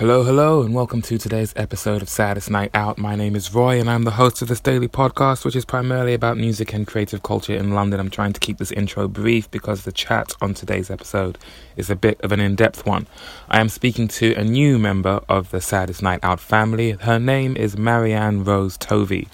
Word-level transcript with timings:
Hello, 0.00 0.22
hello, 0.22 0.62
and 0.62 0.74
welcome 0.74 1.02
to 1.02 1.18
today's 1.18 1.52
episode 1.56 2.00
of 2.00 2.08
Saddest 2.08 2.50
Night 2.50 2.70
Out. 2.72 2.96
My 2.96 3.14
name 3.14 3.36
is 3.36 3.52
Roy, 3.52 3.78
and 3.78 3.90
I'm 3.90 4.04
the 4.04 4.12
host 4.12 4.40
of 4.40 4.48
this 4.48 4.58
daily 4.58 4.88
podcast, 4.88 5.44
which 5.44 5.54
is 5.54 5.66
primarily 5.66 6.14
about 6.14 6.38
music 6.38 6.72
and 6.72 6.86
creative 6.86 7.22
culture 7.22 7.54
in 7.54 7.74
London. 7.74 8.00
I'm 8.00 8.08
trying 8.08 8.32
to 8.32 8.40
keep 8.40 8.56
this 8.56 8.72
intro 8.72 9.08
brief 9.08 9.50
because 9.50 9.84
the 9.84 9.92
chat 9.92 10.32
on 10.40 10.54
today's 10.54 10.88
episode 10.88 11.36
is 11.76 11.90
a 11.90 11.96
bit 11.96 12.18
of 12.22 12.32
an 12.32 12.40
in 12.40 12.56
depth 12.56 12.86
one. 12.86 13.08
I 13.50 13.60
am 13.60 13.68
speaking 13.68 14.08
to 14.08 14.32
a 14.36 14.42
new 14.42 14.78
member 14.78 15.20
of 15.28 15.50
the 15.50 15.60
Saddest 15.60 16.02
Night 16.02 16.20
Out 16.22 16.40
family. 16.40 16.92
Her 16.92 17.18
name 17.18 17.54
is 17.54 17.76
Marianne 17.76 18.42
Rose 18.42 18.78
Tovey. 18.78 19.28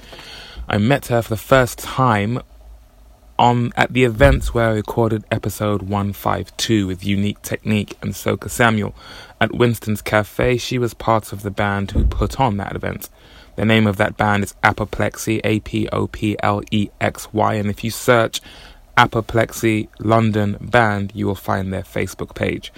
I 0.68 0.78
met 0.78 1.06
her 1.06 1.22
for 1.22 1.28
the 1.28 1.36
first 1.36 1.78
time 1.78 2.42
on 3.38 3.72
at 3.76 3.92
the 3.92 4.04
events 4.04 4.54
where 4.54 4.68
I 4.68 4.72
recorded 4.72 5.24
episode 5.30 5.82
152 5.82 6.86
with 6.86 7.04
Unique 7.04 7.40
Technique 7.42 7.96
and 8.02 8.12
Soka 8.12 8.48
Samuel 8.48 8.94
at 9.40 9.54
Winston's 9.54 10.02
Cafe. 10.02 10.56
She 10.56 10.78
was 10.78 10.94
part 10.94 11.32
of 11.32 11.42
the 11.42 11.50
band 11.50 11.91
who 11.91 12.04
put 12.04 12.41
on 12.41 12.56
that 12.56 12.74
event. 12.74 13.08
The 13.56 13.64
name 13.64 13.86
of 13.86 13.96
that 13.96 14.16
band 14.16 14.44
is 14.44 14.54
Apoplexy, 14.62 15.41
A 15.44 15.60
P 15.60 15.88
O 15.88 16.06
P 16.06 16.36
L 16.42 16.62
E 16.70 16.91
X 17.00 17.32
Y, 17.32 17.54
and 17.54 17.70
if 17.70 17.82
you 17.82 17.91
search 17.91 18.41
Apoplexy 18.96 19.88
London 19.98 20.56
Band, 20.60 21.12
you 21.14 21.27
will 21.27 21.34
find 21.34 21.72
their 21.72 21.82
Facebook 21.82 22.34
page. 22.34 22.72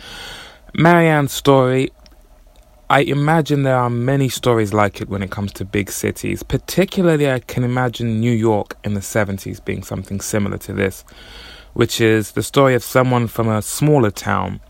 Marianne's 0.74 1.32
story 1.32 1.90
I 2.90 3.00
imagine 3.00 3.64
there 3.64 3.76
are 3.76 3.90
many 3.90 4.30
stories 4.30 4.72
like 4.72 5.02
it 5.02 5.10
when 5.10 5.22
it 5.22 5.30
comes 5.30 5.52
to 5.54 5.66
big 5.66 5.90
cities. 5.90 6.42
Particularly, 6.42 7.30
I 7.30 7.40
can 7.40 7.62
imagine 7.62 8.18
New 8.18 8.32
York 8.32 8.78
in 8.82 8.94
the 8.94 9.00
70s 9.00 9.62
being 9.62 9.82
something 9.82 10.22
similar 10.22 10.56
to 10.58 10.72
this, 10.72 11.04
which 11.74 12.00
is 12.00 12.30
the 12.30 12.42
story 12.42 12.74
of 12.74 12.82
someone 12.82 13.26
from 13.26 13.46
a 13.46 13.60
smaller 13.60 14.10
town 14.10 14.60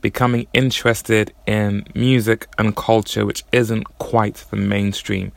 becoming 0.00 0.46
interested 0.54 1.34
in 1.46 1.84
music 1.94 2.46
and 2.56 2.74
culture 2.74 3.26
which 3.26 3.44
isn't 3.52 3.84
quite 3.98 4.46
the 4.50 4.56
mainstream, 4.56 5.30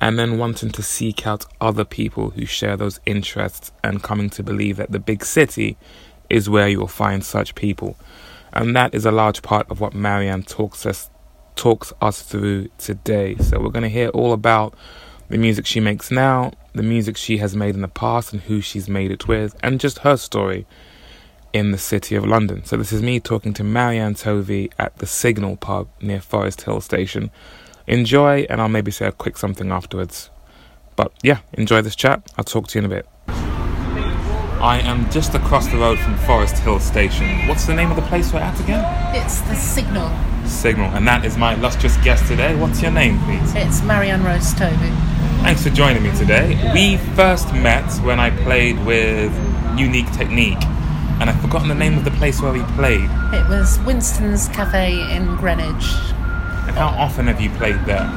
and 0.00 0.18
then 0.18 0.36
wanting 0.36 0.72
to 0.72 0.82
seek 0.82 1.28
out 1.28 1.46
other 1.60 1.84
people 1.84 2.30
who 2.30 2.44
share 2.44 2.76
those 2.76 2.98
interests 3.06 3.70
and 3.84 4.02
coming 4.02 4.28
to 4.30 4.42
believe 4.42 4.78
that 4.78 4.90
the 4.90 4.98
big 4.98 5.24
city 5.24 5.76
is 6.28 6.50
where 6.50 6.66
you 6.66 6.80
will 6.80 6.88
find 6.88 7.24
such 7.24 7.54
people. 7.54 7.96
And 8.52 8.74
that 8.74 8.96
is 8.96 9.06
a 9.06 9.12
large 9.12 9.42
part 9.42 9.70
of 9.70 9.78
what 9.80 9.94
Marianne 9.94 10.42
talks 10.42 10.84
us 10.84 11.08
talks 11.58 11.92
us 12.00 12.22
through 12.22 12.68
today. 12.78 13.36
So 13.36 13.60
we're 13.60 13.68
going 13.68 13.82
to 13.82 13.90
hear 13.90 14.08
all 14.10 14.32
about 14.32 14.74
the 15.28 15.36
music 15.36 15.66
she 15.66 15.80
makes 15.80 16.10
now, 16.10 16.52
the 16.72 16.82
music 16.82 17.18
she 17.18 17.36
has 17.38 17.54
made 17.54 17.74
in 17.74 17.82
the 17.82 17.88
past, 17.88 18.32
and 18.32 18.40
who 18.42 18.62
she's 18.62 18.88
made 18.88 19.10
it 19.10 19.28
with, 19.28 19.54
and 19.62 19.78
just 19.78 19.98
her 19.98 20.16
story 20.16 20.66
in 21.52 21.72
the 21.72 21.78
city 21.78 22.14
of 22.14 22.24
London. 22.24 22.64
So 22.64 22.76
this 22.76 22.92
is 22.92 23.02
me 23.02 23.20
talking 23.20 23.52
to 23.54 23.64
Marianne 23.64 24.14
Tovey 24.14 24.70
at 24.78 24.96
the 24.98 25.06
Signal 25.06 25.56
pub 25.56 25.88
near 26.00 26.20
Forest 26.20 26.62
Hill 26.62 26.80
Station. 26.80 27.30
Enjoy, 27.86 28.46
and 28.48 28.60
I'll 28.60 28.68
maybe 28.68 28.90
say 28.90 29.06
a 29.06 29.12
quick 29.12 29.36
something 29.36 29.70
afterwards. 29.70 30.30
But 30.96 31.12
yeah, 31.22 31.40
enjoy 31.52 31.82
this 31.82 31.96
chat. 31.96 32.22
I'll 32.38 32.44
talk 32.44 32.68
to 32.68 32.78
you 32.78 32.84
in 32.84 32.92
a 32.92 32.94
bit. 32.94 33.06
I 34.60 34.80
am 34.82 35.10
just 35.10 35.34
across 35.34 35.68
the 35.68 35.76
road 35.76 35.98
from 35.98 36.16
Forest 36.18 36.58
Hill 36.58 36.80
Station. 36.80 37.46
What's 37.48 37.66
the 37.66 37.74
name 37.74 37.90
of 37.90 37.96
the 37.96 38.02
place 38.02 38.32
we're 38.32 38.40
at 38.40 38.58
again? 38.60 38.84
It's 39.14 39.40
the 39.42 39.54
Signal. 39.54 40.10
Signal, 40.48 40.90
and 40.94 41.06
that 41.06 41.24
is 41.24 41.36
my 41.36 41.54
illustrious 41.54 41.96
guest 41.98 42.26
today. 42.26 42.54
What's 42.54 42.82
your 42.82 42.90
name, 42.90 43.20
please? 43.20 43.54
It's 43.54 43.82
Marianne 43.82 44.24
Rose 44.24 44.52
Tovey. 44.54 44.90
Thanks 45.42 45.62
for 45.62 45.70
joining 45.70 46.02
me 46.02 46.10
today. 46.16 46.58
We 46.74 46.96
first 47.14 47.52
met 47.52 47.88
when 48.02 48.18
I 48.18 48.30
played 48.30 48.84
with 48.84 49.32
Unique 49.78 50.10
Technique, 50.12 50.62
and 51.20 51.30
I've 51.30 51.40
forgotten 51.40 51.68
the 51.68 51.74
name 51.74 51.96
of 51.96 52.04
the 52.04 52.10
place 52.12 52.40
where 52.40 52.52
we 52.52 52.62
played. 52.74 53.08
It 53.32 53.48
was 53.48 53.78
Winston's 53.80 54.48
Cafe 54.48 55.14
in 55.14 55.36
Greenwich. 55.36 55.84
And 56.66 56.76
how 56.76 56.88
often 56.98 57.26
have 57.26 57.40
you 57.40 57.50
played 57.50 57.84
there? 57.84 58.08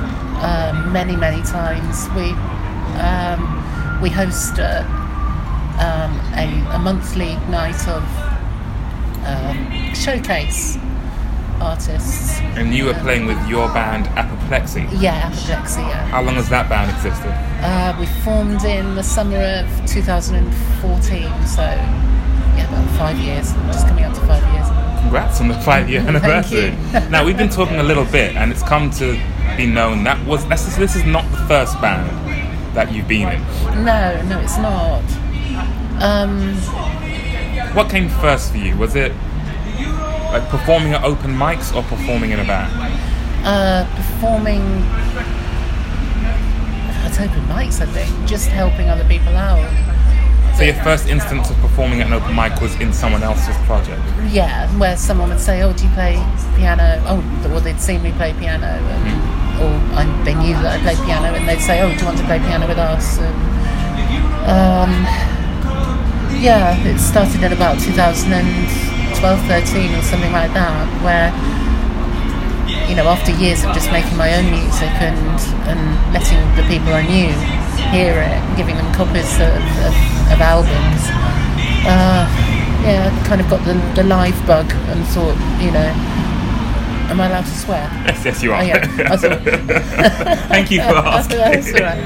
Uh, 0.42 0.90
many, 0.92 1.16
many 1.16 1.44
times. 1.44 2.08
We 2.16 2.32
um, 3.00 4.02
we 4.02 4.10
host 4.10 4.58
uh, 4.58 4.84
um, 5.80 6.20
a, 6.36 6.76
a 6.76 6.80
monthly 6.80 7.36
night 7.50 7.88
of 7.88 8.04
um, 9.26 9.94
showcase 9.94 10.78
artists. 11.62 12.40
And 12.58 12.74
you 12.74 12.86
were 12.86 12.94
playing 12.96 13.26
with 13.28 13.38
your 13.48 13.68
band 13.70 14.08
Apoplexy. 14.18 14.88
Yeah, 14.98 15.30
Apoplexy. 15.32 15.82
Yeah. 15.82 16.06
How 16.08 16.22
long 16.22 16.36
has 16.36 16.50
that 16.50 16.68
band 16.70 16.90
existed? 16.92 17.32
Uh, 17.64 17.96
we 18.00 18.06
formed 18.24 18.64
in 18.66 18.96
the 18.96 19.04
summer 19.04 19.38
of 19.38 19.86
2014, 19.86 21.22
so 21.48 21.62
yeah, 21.62 22.68
about 22.68 22.98
five 22.98 23.18
years. 23.20 23.54
Just 23.68 23.88
coming 23.88 24.04
up 24.04 24.14
to 24.16 24.22
five 24.22 24.44
years. 24.54 24.68
Congrats 25.02 25.42
on 25.42 25.48
the 25.48 25.60
five-year 25.62 26.02
anniversary. 26.08 26.72
now 27.10 27.24
we've 27.26 27.38
been 27.38 27.50
talking 27.50 27.78
a 27.78 27.84
little 27.84 28.06
bit, 28.06 28.36
and 28.36 28.52
it's 28.52 28.64
come 28.64 28.90
to 28.92 29.20
be 29.58 29.66
known 29.66 30.04
that 30.06 30.24
was 30.26 30.48
this 30.48 30.68
is, 30.68 30.78
this 30.78 30.96
is 30.96 31.04
not 31.04 31.30
the 31.32 31.38
first 31.48 31.80
band 31.82 32.10
that 32.76 32.92
you've 32.94 33.08
been 33.08 33.30
in. 33.30 33.42
No, 33.84 34.22
no, 34.30 34.40
it's 34.40 34.58
not. 34.58 35.04
Um, 36.02 36.56
What 37.76 37.90
came 37.90 38.10
first 38.10 38.52
for 38.52 38.58
you? 38.58 38.76
Was 38.78 38.96
it 38.96 39.12
like 40.32 40.48
performing 40.50 40.94
at 40.94 41.04
open 41.04 41.32
mics 41.32 41.76
or 41.76 41.84
performing 41.84 42.32
in 42.32 42.40
a 42.40 42.46
band? 42.46 42.72
uh, 43.44 43.86
performing 43.96 44.62
at 47.04 47.20
open 47.20 47.42
mics, 47.46 47.82
I 47.82 47.86
think, 47.88 48.28
just 48.28 48.48
helping 48.48 48.90
other 48.90 49.08
people 49.08 49.36
out. 49.36 49.66
So 50.58 50.64
your 50.64 50.76
first 50.84 51.08
instance 51.08 51.50
of 51.50 51.58
performing 51.58 52.02
at 52.02 52.08
an 52.08 52.14
open 52.14 52.36
mic 52.36 52.60
was 52.62 52.76
in 52.80 52.94
someone 52.94 53.24
else's 53.24 53.56
project. 53.66 54.02
Yeah, 54.30 54.68
where 54.78 54.96
someone 54.96 55.30
would 55.30 55.40
say, 55.40 55.64
"Oh, 55.64 55.74
do 55.74 55.86
you 55.86 55.90
play 55.92 56.14
piano?" 56.56 57.02
Oh, 57.08 57.20
well, 57.50 57.62
they'd 57.62 57.80
seen 57.80 58.04
me 58.04 58.12
play 58.12 58.34
piano, 58.34 58.68
and, 58.68 59.62
or 59.62 59.74
I, 59.98 60.24
they 60.24 60.36
knew 60.36 60.54
that 60.54 60.80
I 60.80 60.84
played 60.84 60.98
piano, 61.06 61.34
and 61.34 61.48
they'd 61.48 61.62
say, 61.62 61.82
"Oh, 61.82 61.90
do 61.90 61.98
you 61.98 62.06
want 62.06 62.18
to 62.20 62.26
play 62.26 62.40
piano 62.40 62.68
with 62.68 62.78
us?" 62.78 63.18
And, 63.18 63.36
um, 64.46 64.92
yeah, 66.40 66.78
it 66.86 67.00
started 67.00 67.42
in 67.42 67.54
about 67.54 67.80
2012, 69.22 69.70
13, 69.70 69.94
or 69.94 70.02
something 70.02 70.34
like 70.34 70.50
that, 70.58 70.90
where 71.06 71.30
you 72.90 72.96
know, 72.98 73.06
after 73.06 73.32
years 73.38 73.64
of 73.64 73.70
just 73.74 73.92
making 73.92 74.18
my 74.18 74.34
own 74.34 74.50
music 74.50 74.90
and 74.98 75.38
and 75.70 75.80
letting 76.10 76.42
the 76.58 76.66
people 76.66 76.90
I 76.90 77.06
knew 77.06 77.30
hear 77.94 78.18
it, 78.18 78.34
and 78.34 78.58
giving 78.58 78.76
them 78.76 78.90
copies 78.98 79.30
of, 79.38 79.62
of, 79.86 79.94
of 80.34 80.42
albums, 80.42 81.06
uh, 81.86 82.26
yeah, 82.82 83.14
I 83.14 83.28
kind 83.28 83.42
of 83.42 83.48
got 83.48 83.64
the, 83.64 83.78
the 83.94 84.04
live 84.10 84.36
bug 84.48 84.72
and 84.90 85.06
thought, 85.14 85.38
you 85.62 85.70
know, 85.70 85.86
am 87.14 87.22
I 87.22 87.28
allowed 87.28 87.46
to 87.46 87.58
swear? 87.62 87.86
Yes, 88.10 88.26
yes, 88.26 88.42
you 88.42 88.54
are. 88.54 88.62
Oh, 88.62 88.66
yeah. 88.66 89.16
Thought, 89.18 90.48
Thank 90.50 90.72
you 90.72 90.82
for 90.82 90.96
asking. 90.96 91.38
That's 91.38 91.74
all 91.76 91.82
right. 91.82 92.04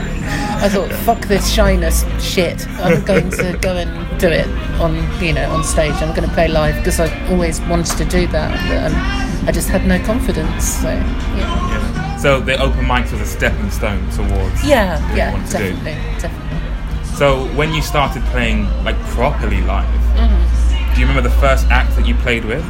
I 0.60 0.70
thought, 0.70 0.92
fuck 1.06 1.22
this 1.28 1.50
shyness 1.50 2.04
shit. 2.20 2.68
I'm 2.80 3.06
going 3.06 3.30
to 3.32 3.58
go 3.62 3.78
and 3.78 4.05
do 4.20 4.28
it 4.30 4.48
on, 4.80 4.96
you 5.22 5.34
know, 5.34 5.50
on 5.52 5.64
stage. 5.64 5.94
I'm 5.96 6.14
going 6.16 6.28
to 6.28 6.34
play 6.34 6.48
live 6.48 6.76
because 6.78 7.00
I 7.00 7.08
always 7.30 7.60
wanted 7.62 7.98
to 7.98 8.06
do 8.06 8.28
that, 8.28 8.52
but 8.68 8.92
um, 8.92 9.48
I 9.48 9.52
just 9.52 9.70
had 9.70 9.86
no 9.86 10.00
confidence. 10.06 10.64
So, 10.82 10.90
yeah, 10.90 11.70
Yeah. 11.70 12.18
So 12.18 12.40
the 12.40 12.58
open 12.62 12.86
mics 12.86 13.12
was 13.12 13.22
a 13.22 13.26
stepping 13.26 13.70
stone 13.70 14.10
towards 14.10 14.64
yeah, 14.66 14.98
yeah 15.16 15.32
wanted 15.34 15.52
to 15.52 15.58
do. 15.58 15.72
definitely, 15.74 16.20
definitely. 16.20 17.16
So 17.16 17.46
when 17.56 17.72
you 17.74 17.82
started 17.82 18.24
playing 18.26 18.66
like 18.84 18.98
properly 19.14 19.62
live, 19.62 19.86
Mm-hmm. 20.16 20.94
do 20.96 21.02
you 21.02 21.08
remember 21.08 21.28
the 21.30 21.36
first 21.36 21.68
act 21.68 21.96
that 21.98 22.08
you 22.08 22.16
played 22.16 22.46
with? 22.46 22.64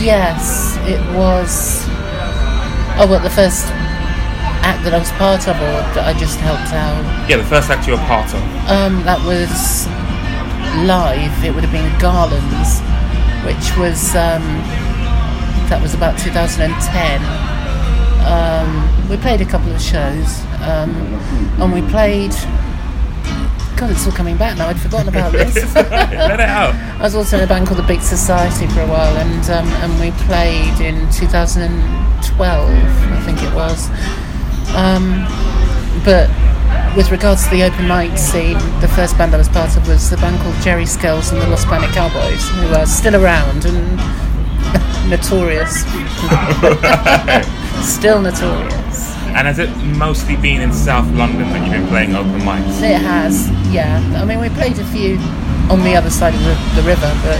Yes, 0.00 0.76
it 0.88 1.00
was. 1.16 1.84
Oh, 2.98 3.06
well, 3.08 3.20
the 3.20 3.30
first 3.30 3.66
act 4.62 4.84
that 4.84 4.94
I 4.94 4.98
was 4.98 5.10
part 5.12 5.46
of, 5.48 5.56
or 5.56 5.94
that 5.94 6.04
I 6.14 6.18
just 6.18 6.38
helped 6.40 6.72
out. 6.72 7.28
Yeah, 7.28 7.36
the 7.38 7.44
first 7.44 7.70
act 7.70 7.86
you 7.86 7.92
were 7.94 7.98
part 8.08 8.32
of. 8.34 8.40
Um, 8.68 9.02
that 9.04 9.18
was 9.24 9.86
live. 10.86 11.44
It 11.44 11.54
would 11.54 11.64
have 11.64 11.72
been 11.72 11.90
Garlands, 11.98 12.80
which 13.44 13.76
was 13.76 14.14
um, 14.16 14.42
that 15.68 15.80
was 15.80 15.94
about 15.94 16.18
2010. 16.18 17.22
Um, 18.26 19.08
we 19.08 19.16
played 19.16 19.40
a 19.40 19.44
couple 19.44 19.72
of 19.72 19.80
shows, 19.80 20.42
um, 20.62 20.90
and 21.60 21.72
we 21.72 21.82
played. 21.90 22.32
God, 23.76 23.90
it's 23.90 24.04
all 24.04 24.12
coming 24.12 24.36
back 24.36 24.58
now. 24.58 24.68
I'd 24.68 24.78
forgotten 24.78 25.08
about 25.08 25.32
this. 25.32 25.54
Let 25.74 26.38
it 26.38 26.40
out. 26.40 26.74
I 26.74 27.02
was 27.02 27.14
also 27.14 27.38
in 27.38 27.44
a 27.44 27.46
band 27.46 27.66
called 27.66 27.78
the 27.78 27.86
Big 27.86 28.02
Society 28.02 28.66
for 28.66 28.82
a 28.82 28.86
while, 28.86 29.16
and 29.16 29.50
um, 29.50 29.66
and 29.82 29.98
we 29.98 30.10
played 30.26 30.80
in 30.80 31.10
2012, 31.12 32.70
I 32.70 33.20
think 33.24 33.42
it 33.42 33.54
was. 33.54 33.88
Um, 34.76 35.26
but 36.04 36.28
with 36.96 37.10
regards 37.10 37.44
to 37.44 37.50
the 37.50 37.62
open 37.62 37.86
mic 37.86 38.18
scene, 38.18 38.58
the 38.80 38.88
first 38.88 39.16
band 39.16 39.34
I 39.34 39.38
was 39.38 39.48
part 39.48 39.76
of 39.76 39.86
was 39.86 40.10
the 40.10 40.16
band 40.16 40.40
called 40.40 40.56
Jerry 40.62 40.84
Skells 40.84 41.32
and 41.32 41.40
the 41.40 41.46
Lost 41.46 41.68
Planet 41.68 41.90
Cowboys, 41.94 42.48
who 42.50 42.74
are 42.74 42.86
still 42.86 43.16
around 43.16 43.64
and 43.64 43.96
notorious. 45.10 45.84
still 47.86 48.20
notorious. 48.20 49.14
And 49.30 49.46
has 49.46 49.60
it 49.60 49.70
mostly 49.96 50.36
been 50.36 50.60
in 50.60 50.72
South 50.72 51.06
London 51.14 51.48
that 51.50 51.62
you've 51.62 51.72
been 51.72 51.88
playing 51.88 52.16
open 52.16 52.40
mics? 52.40 52.82
It 52.82 53.00
has, 53.00 53.48
yeah. 53.72 54.00
I 54.20 54.24
mean, 54.24 54.40
we 54.40 54.48
played 54.48 54.78
a 54.78 54.84
few 54.86 55.18
on 55.70 55.84
the 55.84 55.94
other 55.94 56.10
side 56.10 56.34
of 56.34 56.40
the, 56.40 56.54
the 56.74 56.82
river, 56.82 57.12
but 57.22 57.38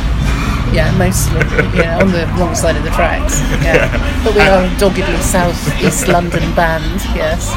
yeah, 0.72 0.94
mostly. 0.96 1.40
Yeah, 1.76 1.98
on 2.00 2.12
the 2.12 2.26
wrong 2.38 2.54
side 2.54 2.76
of 2.76 2.84
the 2.84 2.90
tracks. 2.90 3.40
Yeah, 3.64 3.90
but 4.24 4.34
we 4.34 4.42
are 4.42 4.64
a 4.64 4.78
doggedly 4.78 5.18
south 5.18 5.58
East 5.82 6.06
London 6.06 6.54
band. 6.54 7.00
Yes. 7.16 7.50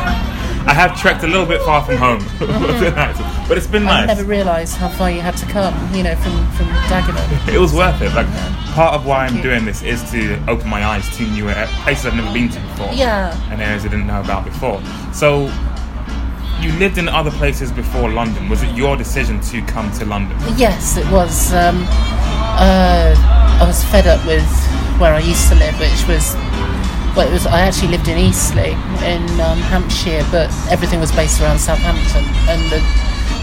I 0.65 0.73
have 0.73 0.99
trekked 0.99 1.23
a 1.23 1.27
little 1.27 1.45
bit 1.45 1.61
far 1.61 1.83
from 1.83 1.97
home, 1.97 2.25
but 2.39 3.57
it's 3.57 3.67
been 3.67 3.83
nice. 3.83 4.03
I 4.03 4.05
never 4.05 4.23
realised 4.23 4.77
how 4.77 4.87
far 4.87 5.11
you 5.11 5.19
had 5.19 5.35
to 5.37 5.45
come. 5.45 5.73
You 5.93 6.03
know, 6.03 6.15
from 6.15 6.49
from 6.51 6.67
Dagenham. 6.87 7.53
It 7.53 7.59
was 7.59 7.73
worth 7.73 8.01
it. 8.01 8.13
Like 8.13 8.27
part 8.73 8.95
of 8.95 9.05
why 9.05 9.25
I'm 9.25 9.37
you. 9.37 9.43
doing 9.43 9.65
this 9.65 9.83
is 9.83 10.09
to 10.11 10.41
open 10.47 10.69
my 10.69 10.85
eyes 10.85 11.15
to 11.17 11.23
new 11.23 11.51
places 11.83 12.05
I've 12.05 12.15
never 12.15 12.33
been 12.33 12.49
to 12.49 12.59
before. 12.59 12.93
Yeah. 12.93 13.37
And 13.51 13.61
areas 13.61 13.85
I 13.85 13.89
didn't 13.89 14.07
know 14.07 14.21
about 14.21 14.45
before. 14.45 14.81
So 15.13 15.51
you 16.61 16.71
lived 16.79 16.97
in 16.97 17.09
other 17.09 17.31
places 17.31 17.71
before 17.71 18.09
London. 18.09 18.47
Was 18.47 18.63
it 18.63 18.73
your 18.73 18.95
decision 18.95 19.41
to 19.41 19.61
come 19.63 19.91
to 19.99 20.05
London? 20.05 20.37
Yes, 20.55 20.95
it 20.95 21.05
was. 21.11 21.53
Um, 21.53 21.85
uh, 21.89 23.13
I 23.61 23.63
was 23.67 23.83
fed 23.85 24.07
up 24.07 24.25
with 24.25 24.47
where 24.99 25.13
I 25.13 25.19
used 25.19 25.49
to 25.49 25.55
live, 25.55 25.77
which 25.79 26.07
was. 26.07 26.35
Well, 27.15 27.27
it 27.27 27.31
was. 27.31 27.45
I 27.45 27.61
actually 27.61 27.89
lived 27.89 28.07
in 28.07 28.17
Eastleigh 28.17 28.73
in 29.05 29.21
um, 29.39 29.61
Hampshire, 29.69 30.25
but 30.31 30.49
everything 30.71 30.99
was 30.99 31.11
based 31.11 31.39
around 31.41 31.59
Southampton, 31.59 32.25
and 32.49 32.61
the 32.73 32.81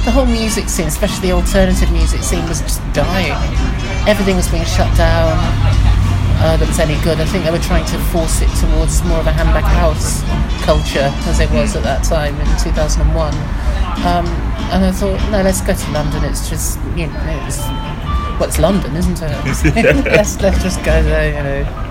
the 0.04 0.10
whole 0.10 0.26
music 0.26 0.68
scene, 0.68 0.88
especially 0.88 1.28
the 1.28 1.34
alternative 1.34 1.92
music 1.92 2.22
scene, 2.22 2.42
was 2.48 2.60
just 2.60 2.80
dying. 2.92 3.36
Everything 4.08 4.34
was 4.34 4.48
being 4.48 4.64
shut 4.64 4.90
down. 4.96 5.38
Uh, 6.42 6.56
that 6.56 6.66
was 6.66 6.80
any 6.80 6.96
good. 7.04 7.20
I 7.20 7.26
think 7.26 7.44
they 7.44 7.50
were 7.50 7.62
trying 7.62 7.84
to 7.84 7.98
force 8.10 8.40
it 8.40 8.48
towards 8.58 9.04
more 9.04 9.20
of 9.20 9.26
a 9.26 9.32
handbag 9.32 9.62
house 9.62 10.24
culture, 10.64 11.12
as 11.28 11.38
it 11.38 11.50
was 11.52 11.76
at 11.76 11.84
that 11.84 12.02
time 12.02 12.34
in 12.40 12.48
2001. 12.58 13.06
Um, 14.02 14.26
and 14.72 14.84
I 14.84 14.90
thought, 14.90 15.20
no, 15.30 15.42
let's 15.42 15.60
go 15.60 15.74
to 15.74 15.90
London. 15.92 16.24
It's 16.24 16.48
just, 16.48 16.78
you 16.96 17.06
know, 17.06 17.44
it's, 17.46 17.58
well, 18.40 18.48
it's 18.48 18.58
London, 18.58 18.96
isn't 18.96 19.20
it? 19.20 20.04
let's, 20.06 20.40
let's 20.40 20.62
just 20.62 20.82
go 20.82 21.02
there, 21.02 21.28
you 21.28 21.42
know. 21.44 21.89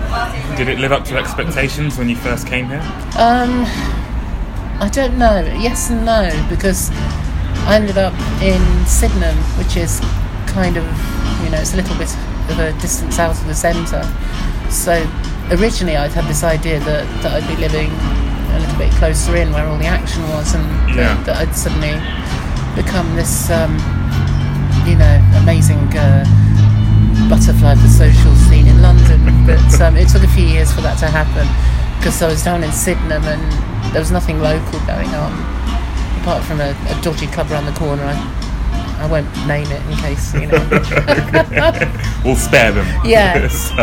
Did 0.56 0.68
it 0.68 0.78
live 0.78 0.92
up 0.92 1.04
to 1.06 1.16
expectations 1.16 1.96
when 1.96 2.08
you 2.08 2.16
first 2.16 2.46
came 2.46 2.66
here? 2.68 2.80
Um, 3.16 3.64
I 4.80 4.90
don't 4.92 5.16
know. 5.18 5.40
Yes 5.60 5.90
and 5.90 6.04
no, 6.04 6.28
because 6.50 6.90
I 7.66 7.76
ended 7.76 7.96
up 7.98 8.14
in 8.42 8.60
Sydenham, 8.86 9.36
which 9.58 9.76
is 9.76 10.00
kind 10.48 10.76
of, 10.76 10.84
you 11.44 11.50
know, 11.50 11.58
it's 11.60 11.74
a 11.74 11.76
little 11.76 11.96
bit 11.96 12.12
of 12.50 12.58
a 12.58 12.72
distance 12.80 13.18
out 13.18 13.30
of 13.40 13.46
the 13.46 13.54
centre. 13.54 14.02
So 14.70 14.92
originally 15.50 15.96
I'd 15.96 16.12
had 16.12 16.24
this 16.26 16.42
idea 16.42 16.80
that, 16.80 17.06
that 17.22 17.42
I'd 17.42 17.48
be 17.48 17.56
living 17.60 17.90
a 17.90 18.58
little 18.58 18.76
bit 18.78 18.90
closer 18.98 19.36
in 19.36 19.52
where 19.52 19.66
all 19.66 19.78
the 19.78 19.86
action 19.86 20.22
was 20.30 20.54
and 20.54 20.64
Yeah. 20.90 21.14
that, 21.14 21.26
that 21.26 21.36
I'd 21.48 21.54
suddenly 21.54 21.94
become 22.74 23.14
this, 23.16 23.48
um, 23.50 23.74
you 24.86 24.96
know, 24.96 25.22
amazing 25.42 25.78
uh, 25.96 26.24
butterfly 27.28 27.72
of 27.72 27.82
the 27.82 27.88
social 27.88 28.34
scene 28.48 28.66
in 28.66 28.80
London. 28.82 29.46
But 29.46 29.80
um, 29.84 29.96
it 29.96 30.08
took 30.08 30.22
a 30.22 30.28
few 30.28 30.46
years 30.46 30.72
for 30.72 30.80
that 30.82 30.98
to 31.00 31.06
happen 31.06 31.46
because 31.98 32.20
I 32.22 32.28
was 32.28 32.42
down 32.42 32.62
in 32.64 32.72
Sydenham 32.72 33.24
and 33.24 33.92
there 33.92 34.00
was 34.00 34.10
nothing 34.10 34.40
local 34.40 34.78
going 34.86 35.08
on 35.10 35.32
apart 36.22 36.44
from 36.44 36.60
a, 36.60 36.70
a 36.88 37.00
dodgy 37.02 37.26
club 37.26 37.50
around 37.50 37.66
the 37.66 37.72
corner. 37.72 38.04
I, 38.04 38.36
I 39.00 39.06
won't 39.06 39.26
name 39.46 39.66
it 39.70 39.80
in 39.90 39.96
case, 39.96 40.34
you 40.34 40.46
know. 40.46 40.60
We'll 42.24 42.36
spare 42.36 42.72
them. 42.72 42.86
So- 43.48 43.76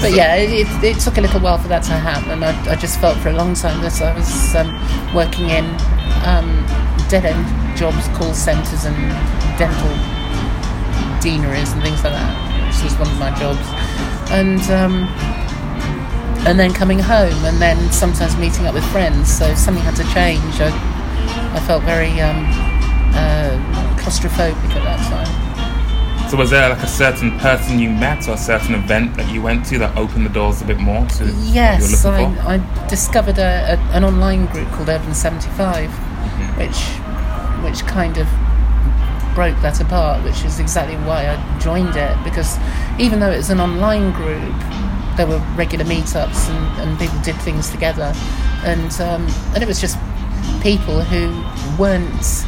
But 0.00 0.12
yeah, 0.12 0.36
it, 0.36 0.50
it, 0.68 0.84
it 0.84 1.00
took 1.00 1.18
a 1.18 1.20
little 1.20 1.40
while 1.40 1.58
for 1.58 1.66
that 1.68 1.82
to 1.84 1.92
happen, 1.92 2.30
and 2.30 2.44
I, 2.44 2.72
I 2.72 2.76
just 2.76 3.00
felt 3.00 3.18
for 3.18 3.30
a 3.30 3.32
long 3.32 3.54
time 3.54 3.80
that 3.82 4.00
I 4.00 4.14
was 4.14 4.54
um, 4.54 4.70
working 5.14 5.50
in 5.50 5.64
um, 6.24 6.62
dead 7.08 7.24
end 7.24 7.76
jobs, 7.76 8.06
call 8.16 8.32
centres, 8.32 8.84
and 8.84 8.94
dental 9.58 9.90
deaneries 11.20 11.72
and 11.72 11.82
things 11.82 12.02
like 12.04 12.12
that, 12.12 12.66
which 12.66 12.82
was 12.84 12.94
one 12.98 13.08
of 13.08 13.18
my 13.18 13.30
jobs. 13.38 13.66
And 14.30 14.60
um, 14.70 15.08
and 16.46 16.58
then 16.58 16.72
coming 16.72 16.98
home, 16.98 17.44
and 17.44 17.60
then 17.60 17.90
sometimes 17.92 18.36
meeting 18.36 18.66
up 18.66 18.74
with 18.74 18.84
friends. 18.92 19.32
So 19.32 19.54
something 19.54 19.82
had 19.82 19.96
to 19.96 20.04
change. 20.14 20.60
I, 20.60 20.70
I 21.56 21.60
felt 21.66 21.82
very 21.84 22.20
um, 22.20 22.44
uh, 23.14 23.58
claustrophobic 23.98 24.54
at 24.76 24.84
that 24.84 25.00
time. 25.10 25.46
So 26.30 26.36
was 26.36 26.50
there 26.50 26.68
like 26.68 26.82
a 26.82 26.88
certain 26.88 27.38
person 27.38 27.78
you 27.78 27.88
met 27.88 28.26
or 28.28 28.32
a 28.34 28.38
certain 28.38 28.74
event 28.74 29.16
that 29.16 29.32
you 29.32 29.40
went 29.42 29.64
to 29.66 29.78
that 29.78 29.96
opened 29.96 30.26
the 30.26 30.30
doors 30.30 30.60
a 30.60 30.64
bit 30.64 30.78
more 30.78 31.06
to 31.06 31.24
Yes, 31.44 32.04
what 32.04 32.18
you 32.20 32.26
were 32.26 32.40
I? 32.42 32.54
I 32.56 32.88
discovered 32.88 33.38
a, 33.38 33.74
a, 33.74 33.76
an 33.94 34.02
online 34.02 34.46
group 34.46 34.68
called 34.70 34.88
Urban 34.88 35.14
75, 35.14 35.90
Mm-hmm. 35.90 36.58
which 36.58 36.78
which 37.64 37.86
kind 37.86 38.18
of 38.18 38.26
broke 39.36 39.60
that 39.60 39.80
apart, 39.80 40.24
which 40.24 40.42
is 40.44 40.58
exactly 40.58 40.96
why 41.06 41.28
I 41.28 41.58
joined 41.60 41.94
it. 41.94 42.16
Because 42.24 42.58
even 42.98 43.20
though 43.20 43.30
it 43.30 43.36
was 43.36 43.50
an 43.50 43.60
online 43.60 44.10
group, 44.12 44.56
there 45.16 45.26
were 45.28 45.38
regular 45.54 45.84
meetups 45.84 46.48
and, 46.48 46.80
and 46.80 46.98
people 46.98 47.20
did 47.20 47.36
things 47.42 47.70
together, 47.70 48.12
and 48.64 48.92
um, 49.00 49.28
and 49.54 49.62
it 49.62 49.68
was 49.68 49.80
just 49.80 49.98
people 50.62 51.00
who 51.02 51.30
weren't 51.80 52.44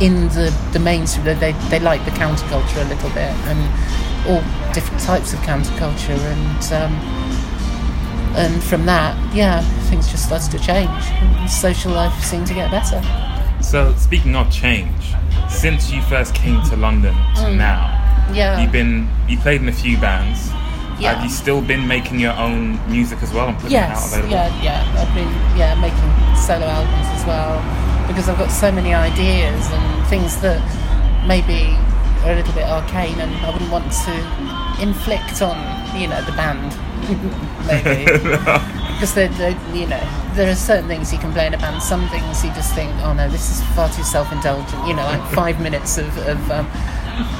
in 0.00 0.28
the, 0.28 0.54
the 0.72 0.78
mainstream. 0.78 1.24
They, 1.24 1.52
they, 1.70 1.80
liked 1.80 2.04
the 2.04 2.10
counterculture 2.12 2.84
a 2.84 2.88
little 2.88 3.08
bit 3.10 3.32
and 3.48 4.28
all 4.28 4.42
different 4.74 5.02
types 5.02 5.32
of 5.32 5.38
counterculture 5.40 6.18
and 6.18 6.72
um, 6.72 7.26
and 8.36 8.62
from 8.62 8.84
that, 8.84 9.16
yeah, 9.34 9.62
things 9.88 10.10
just 10.10 10.26
started 10.26 10.50
to 10.50 10.58
change. 10.58 11.50
Social 11.50 11.92
life 11.92 12.22
seemed 12.22 12.46
to 12.48 12.54
get 12.54 12.70
better. 12.70 13.00
So 13.62 13.94
speaking 13.94 14.36
of 14.36 14.52
change, 14.52 15.14
since 15.48 15.90
you 15.90 16.02
first 16.02 16.34
came 16.34 16.62
to 16.70 16.76
London 16.76 17.14
to 17.36 17.54
now, 17.54 17.92
Mm. 18.28 18.34
Yeah. 18.36 18.60
you've 18.60 18.72
been 18.72 19.08
you 19.28 19.38
played 19.38 19.60
in 19.62 19.68
a 19.68 19.72
few 19.72 19.96
bands. 19.98 20.50
Yeah. 20.98 21.14
Have 21.14 21.22
you 21.24 21.30
still 21.30 21.60
been 21.60 21.86
making 21.86 22.18
your 22.20 22.32
own 22.32 22.80
music 22.90 23.22
as 23.22 23.32
well 23.32 23.48
and 23.48 23.56
putting 23.58 23.76
it 23.76 23.80
out 23.82 23.90
Yes, 23.90 24.12
available? 24.12 24.32
yeah, 24.32 24.62
yeah. 24.62 25.00
I've 25.00 25.14
been 25.14 25.28
yeah 25.56 25.74
making 25.80 26.10
solo 26.36 26.66
albums 26.66 27.06
as 27.20 27.24
well 27.26 27.60
because 28.08 28.28
I've 28.28 28.38
got 28.38 28.50
so 28.50 28.72
many 28.72 28.94
ideas 28.94 29.62
and 29.70 30.06
things 30.08 30.40
that 30.40 30.58
maybe 31.26 31.76
are 32.24 32.32
a 32.32 32.36
little 32.36 32.54
bit 32.54 32.64
arcane 32.64 33.20
and 33.20 33.30
I 33.44 33.50
wouldn't 33.50 33.70
want 33.70 33.92
to 33.92 34.82
inflict 34.82 35.42
on 35.42 35.56
you 36.00 36.08
know 36.08 36.20
the 36.22 36.32
band 36.32 36.74
maybe 37.68 38.10
because 38.96 39.12
they 39.14 39.26
you 39.72 39.86
know 39.86 40.00
there 40.34 40.50
are 40.50 40.54
certain 40.54 40.88
things 40.88 41.12
you 41.12 41.18
can 41.18 41.30
about 41.30 41.46
in 41.46 41.54
a 41.54 41.58
band 41.58 41.82
some 41.82 42.08
things 42.08 42.42
you 42.44 42.50
just 42.52 42.74
think 42.74 42.90
oh 43.04 43.12
no 43.12 43.28
this 43.28 43.50
is 43.50 43.62
far 43.76 43.88
too 43.90 44.02
self-indulgent 44.02 44.86
you 44.88 44.94
know 44.94 45.04
like 45.04 45.22
five 45.40 45.60
minutes 45.60 45.98
of, 45.98 46.08
of 46.26 46.50
um, 46.50 46.66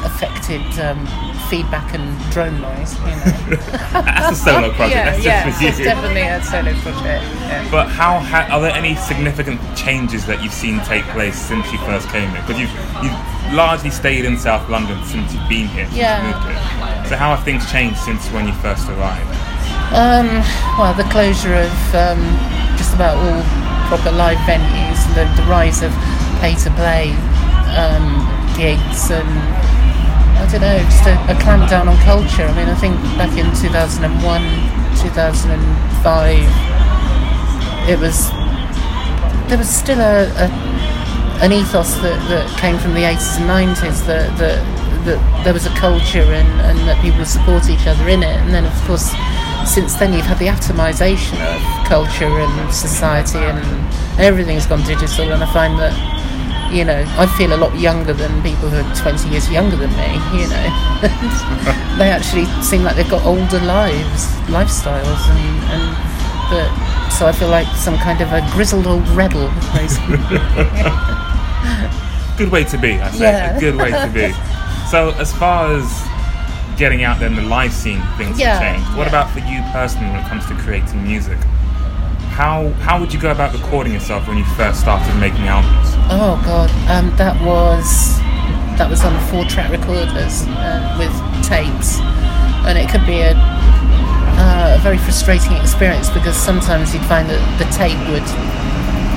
affected 0.04 0.62
um, 0.80 1.06
feedback 1.48 1.94
and 1.94 2.04
drone 2.32 2.60
noise 2.60 2.94
you 3.00 3.04
know 3.06 3.56
That's 3.92 4.40
a 4.40 4.44
solo 4.44 4.72
project. 4.72 4.94
yeah, 4.96 5.10
That's 5.12 5.24
yeah, 5.24 5.44
just 5.60 5.76
for 5.76 5.82
you. 5.82 5.84
definitely 5.84 6.22
a 6.22 6.42
solo 6.42 6.72
project. 6.80 7.24
Yeah. 7.44 7.68
But 7.70 7.88
how 7.88 8.18
ha- 8.18 8.48
are 8.50 8.60
there 8.60 8.72
any 8.72 8.96
significant 8.96 9.60
changes 9.76 10.26
that 10.26 10.42
you've 10.42 10.52
seen 10.52 10.80
take 10.80 11.04
place 11.14 11.36
since 11.38 11.70
you 11.70 11.78
first 11.80 12.08
came 12.08 12.28
here? 12.30 12.40
Because 12.42 12.58
you've 12.60 12.72
you've 13.04 13.54
largely 13.54 13.90
stayed 13.90 14.24
in 14.24 14.36
South 14.38 14.68
London 14.68 14.98
since 15.04 15.32
you've 15.32 15.48
been 15.48 15.68
here, 15.68 15.84
since 15.86 15.96
Yeah. 15.96 16.18
you 16.26 16.34
moved 16.34 16.46
here. 16.48 17.06
So 17.10 17.16
how 17.16 17.34
have 17.34 17.44
things 17.44 17.70
changed 17.70 17.98
since 18.00 18.26
when 18.32 18.46
you 18.48 18.54
first 18.54 18.88
arrived? 18.88 19.35
Um, 19.96 20.44
well, 20.76 20.92
the 20.92 21.08
closure 21.08 21.54
of 21.54 21.72
um, 21.94 22.20
just 22.76 22.92
about 22.92 23.16
all 23.16 23.40
proper 23.88 24.12
live 24.12 24.36
venues, 24.44 25.00
the, 25.16 25.24
the 25.40 25.48
rise 25.48 25.80
of 25.82 25.90
pay-to-play 26.38 27.16
um, 27.80 28.20
gigs, 28.52 29.08
and 29.10 29.26
I 30.36 30.44
don't 30.52 30.60
know, 30.60 30.76
just 30.84 31.08
a, 31.08 31.16
a 31.32 31.34
clampdown 31.40 31.88
on 31.88 31.96
culture. 32.04 32.44
I 32.44 32.52
mean, 32.54 32.68
I 32.68 32.74
think 32.74 32.94
back 33.16 33.38
in 33.38 33.46
2001, 33.56 34.12
2005, 35.00 37.88
it 37.88 37.98
was 37.98 38.30
there 39.48 39.56
was 39.56 39.70
still 39.70 40.00
a, 40.00 40.28
a 40.36 40.50
an 41.40 41.52
ethos 41.52 41.94
that, 42.04 42.20
that 42.28 42.44
came 42.60 42.78
from 42.78 42.92
the 42.92 43.00
80s 43.00 43.40
and 43.40 43.48
90s 43.48 44.04
that, 44.06 44.36
that, 44.38 44.60
that 45.04 45.44
there 45.44 45.52
was 45.52 45.66
a 45.66 45.74
culture 45.76 46.20
and, 46.20 46.48
and 46.60 46.78
that 46.88 47.00
people 47.00 47.18
would 47.18 47.28
support 47.28 47.68
each 47.68 47.86
other 47.86 48.08
in 48.08 48.22
it. 48.22 48.36
And 48.40 48.52
then, 48.52 48.64
of 48.64 48.72
course, 48.84 49.12
since 49.66 49.94
then 49.94 50.12
you've 50.12 50.26
had 50.26 50.38
the 50.38 50.46
atomization 50.46 51.40
of 51.42 51.60
culture 51.86 52.38
and 52.38 52.72
society 52.72 53.38
and 53.38 53.58
everything's 54.20 54.66
gone 54.66 54.82
digital. 54.84 55.32
And 55.32 55.42
I 55.42 55.46
find 55.52 55.76
that, 55.78 55.92
you 56.72 56.84
know, 56.84 57.04
I 57.18 57.26
feel 57.36 57.52
a 57.52 57.58
lot 57.58 57.76
younger 57.78 58.12
than 58.12 58.42
people 58.42 58.68
who 58.68 58.78
are 58.78 58.94
20 58.94 59.28
years 59.28 59.50
younger 59.50 59.76
than 59.76 59.90
me, 59.90 60.14
you 60.38 60.46
know. 60.48 60.70
they 61.98 62.10
actually 62.10 62.46
seem 62.62 62.82
like 62.82 62.96
they've 62.96 63.10
got 63.10 63.24
older 63.26 63.60
lives, 63.60 64.26
lifestyles, 64.46 65.28
and, 65.28 65.64
and 65.74 65.82
that, 66.50 66.70
so 67.12 67.26
I 67.26 67.32
feel 67.32 67.48
like 67.48 67.66
some 67.76 67.98
kind 67.98 68.20
of 68.20 68.32
a 68.32 68.40
grizzled 68.52 68.86
old 68.86 69.08
rebel. 69.10 69.50
Good 72.36 72.52
way 72.52 72.64
to 72.64 72.78
be, 72.78 73.00
I 73.00 73.10
say. 73.10 73.24
Yeah. 73.24 73.56
A 73.56 73.60
good 73.60 73.76
way 73.76 73.90
to 73.90 74.10
be. 74.12 74.32
So 74.90 75.10
as 75.18 75.32
far 75.32 75.74
as 75.74 76.05
getting 76.76 77.04
out 77.04 77.18
there 77.18 77.28
in 77.28 77.34
the 77.36 77.42
live 77.42 77.72
scene, 77.72 78.00
things 78.16 78.38
Yeah, 78.38 78.58
have 78.58 78.62
changed. 78.62 78.96
What 78.96 79.04
yeah. 79.04 79.08
about 79.08 79.30
for 79.30 79.40
you 79.40 79.60
personally 79.72 80.10
when 80.12 80.20
it 80.24 80.28
comes 80.28 80.46
to 80.46 80.54
creating 80.54 81.02
music? 81.02 81.38
How 82.36 82.68
how 82.84 83.00
would 83.00 83.12
you 83.14 83.20
go 83.20 83.30
about 83.30 83.52
recording 83.54 83.92
yourself 83.94 84.28
when 84.28 84.36
you 84.36 84.44
first 84.60 84.80
started 84.80 85.14
making 85.16 85.48
albums? 85.48 85.88
Oh 86.12 86.36
god, 86.44 86.70
um, 86.90 87.14
that 87.16 87.34
was 87.40 88.18
that 88.76 88.90
was 88.90 89.02
on 89.04 89.16
four-track 89.30 89.70
recorders 89.72 90.44
uh, 90.60 90.94
with 91.00 91.12
tapes, 91.42 91.96
and 92.68 92.76
it 92.76 92.90
could 92.90 93.06
be 93.06 93.24
a, 93.24 93.32
uh, 94.36 94.76
a 94.76 94.80
very 94.82 94.98
frustrating 94.98 95.52
experience 95.56 96.10
because 96.10 96.36
sometimes 96.36 96.92
you'd 96.92 97.06
find 97.08 97.24
that 97.30 97.40
the 97.56 97.64
tape 97.72 97.96
would, 98.12 98.26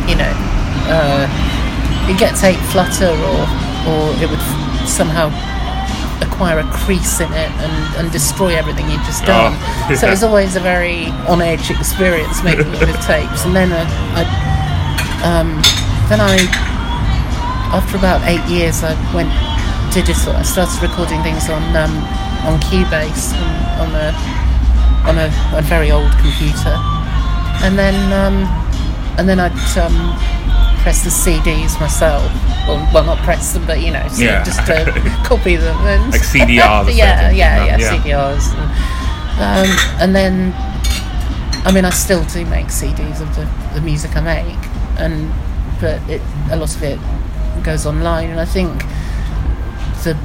you 0.08 0.16
know, 0.16 0.32
uh, 0.88 1.28
you'd 2.08 2.18
get 2.18 2.39
tape 2.39 2.60
flutter 2.72 3.12
or 3.12 3.44
or 3.84 4.16
it 4.24 4.30
would 4.32 4.39
somehow 4.88 5.28
acquire 6.21 6.59
a 6.59 6.67
crease 6.71 7.19
in 7.19 7.31
it 7.31 7.51
and, 7.63 7.95
and 7.97 8.11
destroy 8.11 8.55
everything 8.55 8.89
you'd 8.89 9.03
just 9.03 9.25
done. 9.25 9.53
Oh, 9.55 9.95
So 9.95 10.07
it 10.07 10.11
was 10.11 10.23
always 10.23 10.55
a 10.55 10.59
very 10.59 11.07
on 11.27 11.41
edge 11.41 11.69
experience 11.71 12.43
making 12.43 12.67
it 12.73 12.79
with 12.79 12.99
tapes. 13.07 13.45
And 13.45 13.55
then 13.55 13.71
uh, 13.71 13.85
I, 14.15 14.23
um, 15.23 15.61
then 16.09 16.21
I, 16.21 16.38
after 17.71 17.97
about 17.97 18.25
eight 18.27 18.43
years, 18.49 18.83
I 18.83 18.95
went 19.13 19.29
digital. 19.93 20.33
I 20.33 20.43
started 20.43 20.81
recording 20.81 21.21
things 21.23 21.49
on 21.49 21.61
um, 21.75 21.93
on 22.45 22.59
Cubase 22.61 23.33
on, 23.33 23.89
on 23.89 23.95
a 23.95 24.39
on 25.07 25.17
a, 25.17 25.29
a 25.57 25.61
very 25.61 25.91
old 25.91 26.11
computer, 26.17 26.75
and 27.63 27.77
then 27.77 27.95
um, 28.13 28.45
and 29.17 29.27
then 29.27 29.39
I'd 29.39 29.77
um, 29.77 29.95
press 30.79 31.03
the 31.03 31.09
CDs 31.09 31.79
myself. 31.79 32.24
Well, 32.67 32.89
well, 32.93 33.03
not 33.03 33.17
press 33.19 33.53
them, 33.53 33.65
but 33.65 33.81
you 33.81 33.91
know, 33.91 34.01
of 34.01 34.17
Yeah. 34.19 34.43
just 34.43 34.59
uh, 34.69 34.86
copy 35.25 35.55
them 35.55 35.75
and 35.86 36.12
Like 36.12 36.21
CDRs 36.21 36.95
yeah, 36.95 37.29
yeah, 37.31 37.65
yeah, 37.65 37.77
Yeah. 37.77 37.98
CDRs. 37.98 38.53
And, 39.39 39.69
um, 39.69 39.77
and 40.01 40.15
then, 40.15 40.53
I 41.65 41.71
mean, 41.74 41.86
I 41.86 41.89
still 41.91 42.24
do 42.25 42.45
make 42.45 42.67
CDs 42.67 43.21
of 43.21 43.36
the, 43.36 43.48
the 43.74 43.81
music 43.81 44.15
I 44.15 44.21
make, 44.21 44.57
and 45.00 45.31
but 45.79 46.01
it, 46.09 46.21
a 46.51 46.55
lot 46.57 46.75
of 46.75 46.83
it 46.83 47.00
goes 47.63 47.86
online, 47.86 48.29
and 48.29 48.39
I 48.39 48.45
think 48.45 48.81
the 50.03 50.17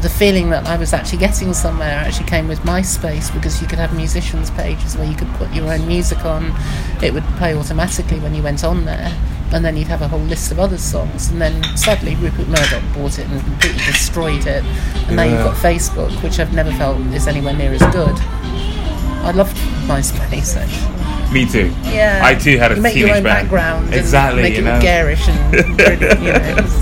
the 0.00 0.08
feeling 0.08 0.50
that 0.50 0.66
I 0.66 0.76
was 0.76 0.92
actually 0.92 1.18
getting 1.18 1.54
somewhere 1.54 1.90
actually 2.04 2.26
came 2.26 2.48
with 2.48 2.58
MySpace 2.60 3.32
because 3.32 3.62
you 3.62 3.68
could 3.68 3.78
have 3.78 3.94
musicians 3.94 4.50
pages 4.50 4.96
where 4.96 5.06
you 5.08 5.14
could 5.14 5.28
put 5.34 5.52
your 5.52 5.72
own 5.72 5.86
music 5.86 6.24
on. 6.24 6.52
It 7.00 7.14
would 7.14 7.22
play 7.38 7.54
automatically 7.54 8.18
when 8.18 8.34
you 8.34 8.42
went 8.42 8.64
on 8.64 8.84
there, 8.84 9.16
and 9.52 9.64
then 9.64 9.76
you'd 9.76 9.88
have 9.88 10.02
a 10.02 10.08
whole 10.08 10.20
list 10.20 10.50
of 10.52 10.58
other 10.58 10.78
songs. 10.78 11.30
And 11.30 11.40
then 11.40 11.62
sadly, 11.76 12.14
Rupert 12.16 12.48
Murdoch 12.48 12.82
bought 12.94 13.18
it 13.18 13.26
and 13.28 13.40
completely 13.42 13.78
destroyed 13.86 14.46
it. 14.46 14.64
And 15.06 15.16
now 15.16 15.24
you've 15.24 15.44
got 15.44 15.56
Facebook, 15.56 16.10
which 16.22 16.38
I've 16.40 16.54
never 16.54 16.72
felt 16.72 16.98
is 17.14 17.26
anywhere 17.28 17.54
near 17.54 17.72
as 17.72 17.82
good. 17.94 18.16
I 19.24 19.30
loved 19.32 19.56
MySpace 19.86 20.56
actually. 20.56 21.32
Me 21.32 21.46
too. 21.46 21.72
Yeah, 21.84 22.20
I 22.22 22.34
too 22.34 22.58
had 22.58 22.72
a 22.72 22.76
you 22.76 22.82
make 22.82 22.92
teenage 22.94 23.08
your 23.08 23.16
own 23.16 23.22
band. 23.22 23.48
background, 23.50 23.94
Exactly, 23.94 24.42
and 24.42 24.48
make 24.50 24.54
you 24.58 24.60
it 24.60 24.64
know. 24.74 24.80
garish 24.82 25.26
and 25.28 25.78
pretty, 25.78 26.04
you 26.24 26.32
know. 26.32 26.66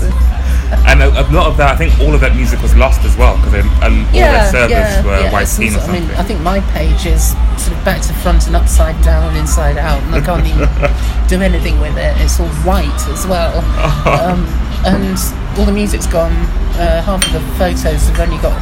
so- 0.71 0.83
And 0.87 1.01
a, 1.03 1.07
a 1.11 1.25
lot 1.31 1.47
of 1.47 1.57
that, 1.57 1.73
I 1.73 1.77
think 1.77 1.99
all 1.99 2.13
of 2.15 2.21
that 2.21 2.35
music 2.35 2.61
was 2.61 2.75
lost 2.75 3.03
as 3.03 3.15
well 3.17 3.35
because 3.37 3.53
all 3.65 3.91
their 4.11 4.51
servers 4.51 5.05
were 5.05 5.19
yeah, 5.19 5.31
white 5.31 5.47
scene 5.47 5.73
or 5.73 5.79
also- 5.79 5.91
I 5.91 5.99
mean, 5.99 6.09
I 6.11 6.23
think 6.23 6.39
my 6.41 6.59
page 6.71 7.05
is 7.05 7.35
sort 7.59 7.77
of 7.77 7.83
back 7.85 8.01
to 8.07 8.13
front 8.23 8.47
and 8.47 8.55
upside 8.55 8.95
down 9.03 9.35
inside 9.35 9.77
out, 9.77 10.01
and 10.03 10.15
I 10.15 10.21
can't 10.21 10.45
even 10.47 10.67
do 11.27 11.41
anything 11.41 11.79
with 11.79 11.97
it. 11.97 12.15
It's 12.21 12.39
all 12.39 12.49
white 12.63 13.01
as 13.11 13.27
well, 13.27 13.59
um, 14.07 14.45
and 14.87 15.17
all 15.59 15.65
the 15.65 15.71
music's 15.75 16.07
gone. 16.07 16.31
Uh, 16.79 17.01
half 17.03 17.25
of 17.27 17.33
the 17.33 17.41
photos 17.59 18.07
have 18.07 18.19
only 18.19 18.37
got, 18.41 18.55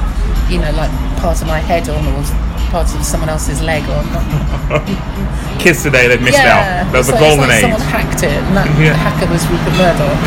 you 0.51 0.57
know, 0.59 0.71
like 0.73 0.91
part 1.21 1.39
of 1.41 1.47
my 1.47 1.59
head 1.59 1.87
on 1.89 2.01
or 2.07 2.23
part 2.73 2.89
of 2.93 3.05
someone 3.05 3.29
else's 3.29 3.61
leg 3.61 3.83
on. 3.89 4.03
Kids 5.59 5.83
today, 5.83 6.07
they've 6.07 6.21
missed 6.21 6.37
yeah, 6.37 6.83
out. 6.85 6.91
There 6.91 6.99
was 6.99 7.09
it's 7.09 7.17
a 7.17 7.21
golden 7.21 7.47
like 7.47 7.51
age. 7.57 7.61
someone 7.61 7.81
hacked 7.81 8.23
it, 8.23 8.31
and 8.31 8.57
that 8.57 8.67
Yeah. 8.79 8.93
hacker 8.93 9.29
was 9.31 9.45
Rupert 9.47 9.75
Murdoch, 9.77 10.19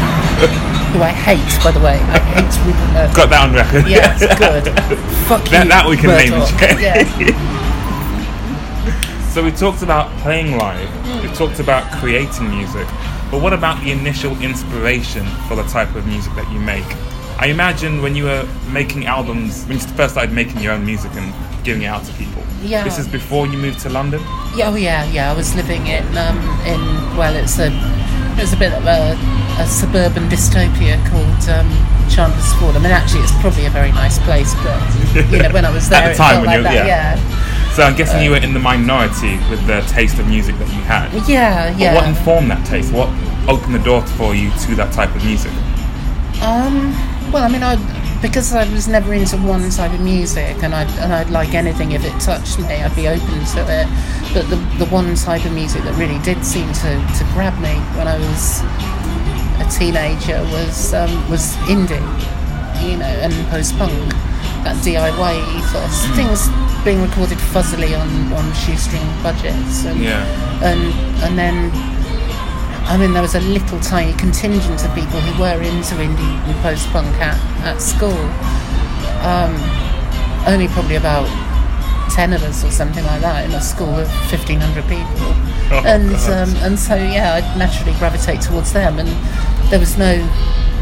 who 0.93 1.03
I 1.03 1.09
hate, 1.11 1.65
by 1.65 1.71
the 1.73 1.81
way. 1.81 1.99
I 1.99 2.19
hate 2.19 2.67
Rupert 2.67 2.93
Murdoch. 2.95 3.17
Got 3.17 3.31
that 3.31 3.43
on 3.49 3.55
record. 3.55 3.89
Yeah, 3.89 4.17
it's 4.19 4.39
good. 4.39 4.65
Fuck 5.29 5.45
That- 5.51 5.65
you, 5.65 5.71
that 5.71 5.87
we 5.89 5.97
can 5.97 6.11
name 6.11 6.31
Murdoch. 6.31 6.61
change. 6.61 6.81
Yeah. 6.81 7.49
So 9.33 9.43
we 9.43 9.51
talked 9.51 9.81
about 9.83 10.15
playing 10.19 10.59
live. 10.59 10.87
Hmm. 10.91 11.27
We 11.27 11.35
talked 11.35 11.59
about 11.59 11.91
creating 12.01 12.51
music. 12.51 12.87
But 13.31 13.41
what 13.41 13.55
about 13.55 13.83
the 13.83 13.91
initial 13.91 14.39
inspiration 14.43 15.25
for 15.49 15.57
the 15.57 15.63
type 15.63 15.95
of 15.95 16.07
music 16.07 16.35
that 16.35 16.53
you 16.53 16.59
make? 16.61 16.85
I 17.41 17.47
imagine 17.47 18.03
when 18.03 18.15
you 18.15 18.25
were 18.25 18.47
making 18.71 19.07
albums, 19.07 19.65
when 19.65 19.79
you 19.79 19.85
first 19.97 20.13
started 20.13 20.35
making 20.35 20.61
your 20.61 20.75
own 20.75 20.85
music 20.85 21.13
and 21.15 21.33
giving 21.65 21.85
it 21.85 21.87
out 21.87 22.05
to 22.05 22.13
people. 22.13 22.43
Yeah. 22.61 22.85
This 22.85 22.99
is 22.99 23.09
before 23.09 23.47
you 23.47 23.57
moved 23.57 23.81
to 23.81 23.89
London. 23.89 24.21
Yeah, 24.55 24.69
oh 24.69 24.75
yeah, 24.75 25.11
yeah. 25.11 25.31
I 25.33 25.35
was 25.35 25.55
living 25.57 25.87
in 25.87 26.05
um, 26.19 26.37
in 26.67 26.81
well, 27.17 27.35
it's 27.35 27.59
a 27.59 27.71
it's 28.37 28.53
a 28.53 28.57
bit 28.59 28.75
of 28.75 28.85
a, 28.85 29.17
a 29.63 29.67
suburban 29.67 30.29
dystopia 30.29 30.99
called 31.09 31.43
um, 31.49 31.69
Chandler's 32.11 32.53
Ford. 32.55 32.75
I 32.77 32.81
mean, 32.81 32.91
actually, 32.91 33.23
it's 33.23 33.33
probably 33.41 33.67
a 33.67 33.71
very 33.71 33.93
nice 33.93 34.19
place, 34.21 34.55
but 34.67 34.79
you 35.31 35.39
know, 35.43 35.51
when 35.53 35.65
I 35.65 35.71
was 35.73 35.89
there, 35.91 36.03
At 36.03 36.07
the 36.09 36.13
it 36.13 36.17
time 36.17 36.35
felt 36.35 36.47
when 36.47 36.63
like 36.65 36.73
you- 36.75 36.79
that. 36.83 36.87
yeah. 36.87 37.39
So 37.73 37.83
I'm 37.85 37.97
guessing 37.97 38.23
you 38.23 38.31
were 38.33 38.37
in 38.37 38.53
the 38.53 38.61
minority 38.61 39.39
with 39.49 39.67
the 39.67 39.81
taste 39.89 40.19
of 40.19 40.27
music 40.29 40.59
that 40.59 40.69
you 40.69 40.83
had. 40.83 41.09
yeah, 41.15 41.25
yeah, 41.27 41.73
But 41.73 41.79
yeah. 41.81 41.95
what 41.95 42.07
informed 42.07 42.51
that 42.51 42.67
taste? 42.67 42.93
What 42.93 43.09
opened 43.49 43.75
the 43.75 43.79
door 43.83 44.03
for 44.19 44.35
you 44.35 44.51
to 44.67 44.75
that 44.77 44.93
type 44.93 45.15
of 45.17 45.25
music? 45.25 45.51
Um, 46.43 46.93
well, 47.33 47.45
I 47.45 47.49
mean, 47.49 47.63
I 47.63 47.77
because 48.21 48.53
I 48.55 48.71
was 48.73 48.87
never 48.89 49.15
into 49.15 49.37
one 49.39 49.69
type 49.71 49.93
of 49.93 50.01
music, 50.01 50.63
and 50.63 50.75
I 50.75 50.83
and 51.01 51.13
I'd 51.15 51.31
like 51.31 51.55
anything 51.55 51.93
if 51.93 52.05
it 52.05 52.13
touched 52.21 52.59
me, 52.59 52.67
I'd 52.83 52.95
be 52.95 53.09
open 53.09 53.45
to 53.57 53.61
it. 53.67 53.87
But 54.35 54.51
the 54.51 54.57
the 54.79 54.87
one 54.93 55.15
type 55.15 55.45
of 55.47 55.53
music 55.53 55.83
that 55.85 55.95
really 55.97 56.19
did 56.21 56.45
seem 56.45 56.71
to, 56.85 56.91
to 57.19 57.25
grab 57.33 57.55
me 57.63 57.73
when 57.97 58.07
I 58.07 58.19
was 58.19 58.61
teenager 59.79 60.41
was 60.53 60.93
um, 60.95 61.11
was 61.31 61.55
indie, 61.69 62.01
you 62.85 62.97
know, 62.99 63.05
and 63.25 63.33
post 63.49 63.77
punk, 63.79 63.93
that 64.65 64.77
DIY 64.85 65.35
ethos, 65.59 66.07
things 66.17 66.49
being 66.85 67.01
recorded 67.03 67.39
fuzzily 67.39 67.95
on 67.99 68.33
on 68.33 68.53
shoestring 68.55 69.03
budgets, 69.23 69.85
and 69.85 70.01
Yeah. 70.01 70.25
and 70.63 70.83
and 71.25 71.39
then 71.39 71.71
I 72.85 72.97
mean, 72.97 73.13
there 73.13 73.23
was 73.23 73.35
a 73.37 73.41
little 73.41 73.79
tiny 73.81 74.13
contingent 74.15 74.85
of 74.85 74.93
people 74.95 75.21
who 75.21 75.41
were 75.41 75.63
into 75.63 75.95
indie 75.95 76.37
and 76.49 76.55
post 76.63 76.89
punk 76.91 77.09
at, 77.21 77.39
at 77.65 77.81
school. 77.81 78.19
Um, 79.23 79.55
only 80.49 80.67
probably 80.69 80.97
about 80.97 81.29
10 82.11 82.33
of 82.33 82.43
us 82.43 82.65
or 82.65 82.71
something 82.73 83.05
like 83.05 83.21
that 83.21 83.45
in 83.47 83.53
a 83.53 83.61
school 83.61 83.95
of 83.95 84.09
1,500 84.29 84.83
people. 84.83 85.31
Oh, 85.71 85.83
and, 85.87 86.13
um, 86.29 86.55
and 86.65 86.77
so, 86.79 86.97
yeah, 86.97 87.35
I'd 87.35 87.57
naturally 87.57 87.97
gravitate 87.99 88.41
towards 88.43 88.73
them. 88.73 88.99
And 88.99 89.09
there 89.73 89.81
was 89.81 89.97
no 89.97 90.21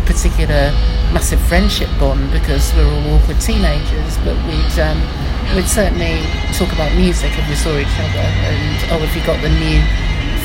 particular 0.04 0.74
massive 1.14 1.40
friendship 1.46 1.88
bond 2.00 2.26
because 2.32 2.74
we 2.74 2.82
were 2.82 2.90
all 2.90 3.14
awkward 3.14 3.40
teenagers, 3.40 4.18
but 4.26 4.34
we'd. 4.44 4.78
Um, 4.82 5.00
We'd 5.50 5.66
certainly 5.66 6.22
talk 6.54 6.70
about 6.72 6.94
music 6.94 7.34
if 7.34 7.42
we 7.48 7.56
saw 7.56 7.74
each 7.76 7.98
other, 7.98 8.22
and 8.22 8.78
oh, 8.94 9.02
if 9.02 9.16
you 9.16 9.22
got 9.26 9.42
the 9.42 9.50
new 9.50 9.82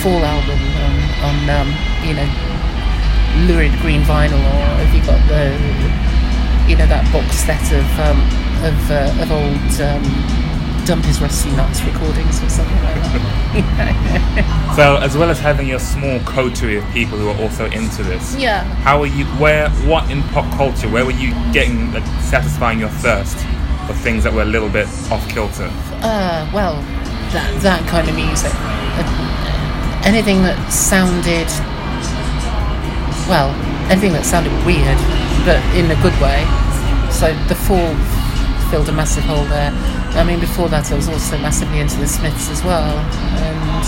Fall 0.02 0.26
album 0.26 0.58
on, 0.82 0.96
on 1.22 1.38
um, 1.46 1.70
you 2.02 2.18
know, 2.18 2.26
lurid 3.46 3.70
green 3.86 4.02
vinyl, 4.02 4.42
or 4.42 4.82
if 4.82 4.90
you 4.98 5.06
got 5.06 5.22
the, 5.30 5.54
you 6.66 6.74
know, 6.76 6.90
that 6.90 7.06
box 7.14 7.38
set 7.38 7.62
of 7.70 7.86
um, 8.02 8.18
of, 8.66 8.74
uh, 8.90 9.22
of 9.22 9.30
old 9.30 9.62
um, 10.90 11.02
his 11.04 11.22
Rusty 11.22 11.52
Nuts 11.52 11.82
recordings 11.84 12.42
or 12.44 12.50
something 12.50 12.84
like 12.84 12.96
that. 12.96 14.62
So 14.76 14.98
as 14.98 15.16
well 15.16 15.30
as 15.30 15.40
having 15.40 15.68
your 15.68 15.80
small 15.80 16.20
coterie 16.26 16.76
of 16.76 16.84
people 16.92 17.18
who 17.18 17.30
are 17.30 17.42
also 17.42 17.66
into 17.68 18.04
this, 18.04 18.36
yeah. 18.36 18.64
how 18.84 19.02
are 19.02 19.08
you? 19.08 19.24
Where? 19.40 19.70
What 19.88 20.12
in 20.12 20.22
pop 20.36 20.52
culture? 20.58 20.90
Where 20.90 21.06
were 21.06 21.16
you 21.16 21.32
getting 21.54 21.94
like, 21.94 22.04
satisfying 22.20 22.80
your 22.80 22.90
thirst 22.90 23.38
for 23.88 23.94
things 23.94 24.26
that 24.26 24.34
were 24.34 24.42
a 24.42 24.52
little 24.52 24.68
bit 24.68 24.88
off 25.10 25.26
kilter? 25.30 25.72
Uh, 26.04 26.52
well, 26.54 26.82
that 27.32 27.56
that 27.64 27.88
kind 27.88 28.10
of 28.10 28.16
music. 28.16 28.52
Anything 30.04 30.44
that 30.44 30.60
sounded, 30.68 31.48
well, 33.32 33.56
anything 33.90 34.12
that 34.12 34.26
sounded 34.26 34.52
weird, 34.68 35.00
but 35.48 35.64
in 35.72 35.88
a 35.88 35.96
good 36.04 36.20
way. 36.20 36.44
So 37.16 37.32
the 37.48 37.56
Fall 37.56 37.96
filled 38.70 38.90
a 38.90 38.92
massive 38.92 39.24
hole 39.24 39.46
there. 39.46 39.72
I 40.16 40.24
mean, 40.24 40.40
before 40.40 40.70
that, 40.70 40.92
I 40.92 40.96
was 40.96 41.10
also 41.10 41.38
massively 41.38 41.80
into 41.80 41.98
the 42.00 42.08
Smiths 42.08 42.50
as 42.50 42.64
well, 42.64 42.96
and 43.44 43.84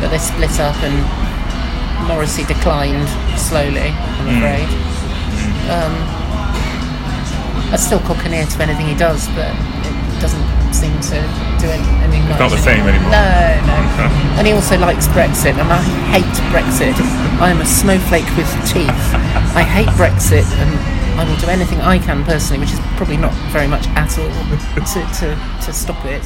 but 0.00 0.08
they 0.08 0.18
split 0.18 0.58
up 0.60 0.76
and 0.80 0.96
Morrissey 2.08 2.44
declined 2.44 3.08
slowly. 3.36 3.90
I'm 3.92 4.38
afraid. 4.38 4.68
Um, 5.68 5.94
I 7.70 7.76
still 7.76 8.00
cock 8.00 8.24
an 8.24 8.32
ear 8.34 8.46
to 8.46 8.62
anything 8.62 8.86
he 8.86 8.94
does, 8.96 9.28
but 9.34 9.50
it 9.50 10.18
doesn't 10.22 10.42
seem 10.72 10.94
to 11.12 11.18
do 11.58 11.66
anything 11.70 12.24
much. 12.30 12.38
not 12.38 12.50
the 12.50 12.58
same 12.58 12.86
anymore. 12.86 13.10
No, 13.10 13.26
no. 13.66 13.76
and 14.38 14.46
he 14.46 14.52
also 14.52 14.78
likes 14.78 15.06
Brexit, 15.08 15.58
and 15.58 15.68
I 15.70 15.82
hate 16.14 16.34
Brexit. 16.54 16.94
I 17.42 17.50
am 17.50 17.60
a 17.60 17.66
snowflake 17.66 18.28
with 18.36 18.48
teeth. 18.66 19.02
I 19.54 19.62
hate 19.62 19.90
Brexit, 19.98 20.46
and 20.62 20.99
I 21.20 21.28
will 21.28 21.36
do 21.36 21.48
anything 21.48 21.80
I 21.80 21.98
can 21.98 22.24
personally, 22.24 22.60
which 22.60 22.72
is 22.72 22.80
probably 22.96 23.16
not 23.18 23.32
very 23.52 23.68
much 23.68 23.86
at 23.88 24.08
all, 24.18 24.32
to, 24.96 25.00
to, 25.20 25.26
to 25.66 25.70
stop 25.72 26.00
it. 26.06 26.22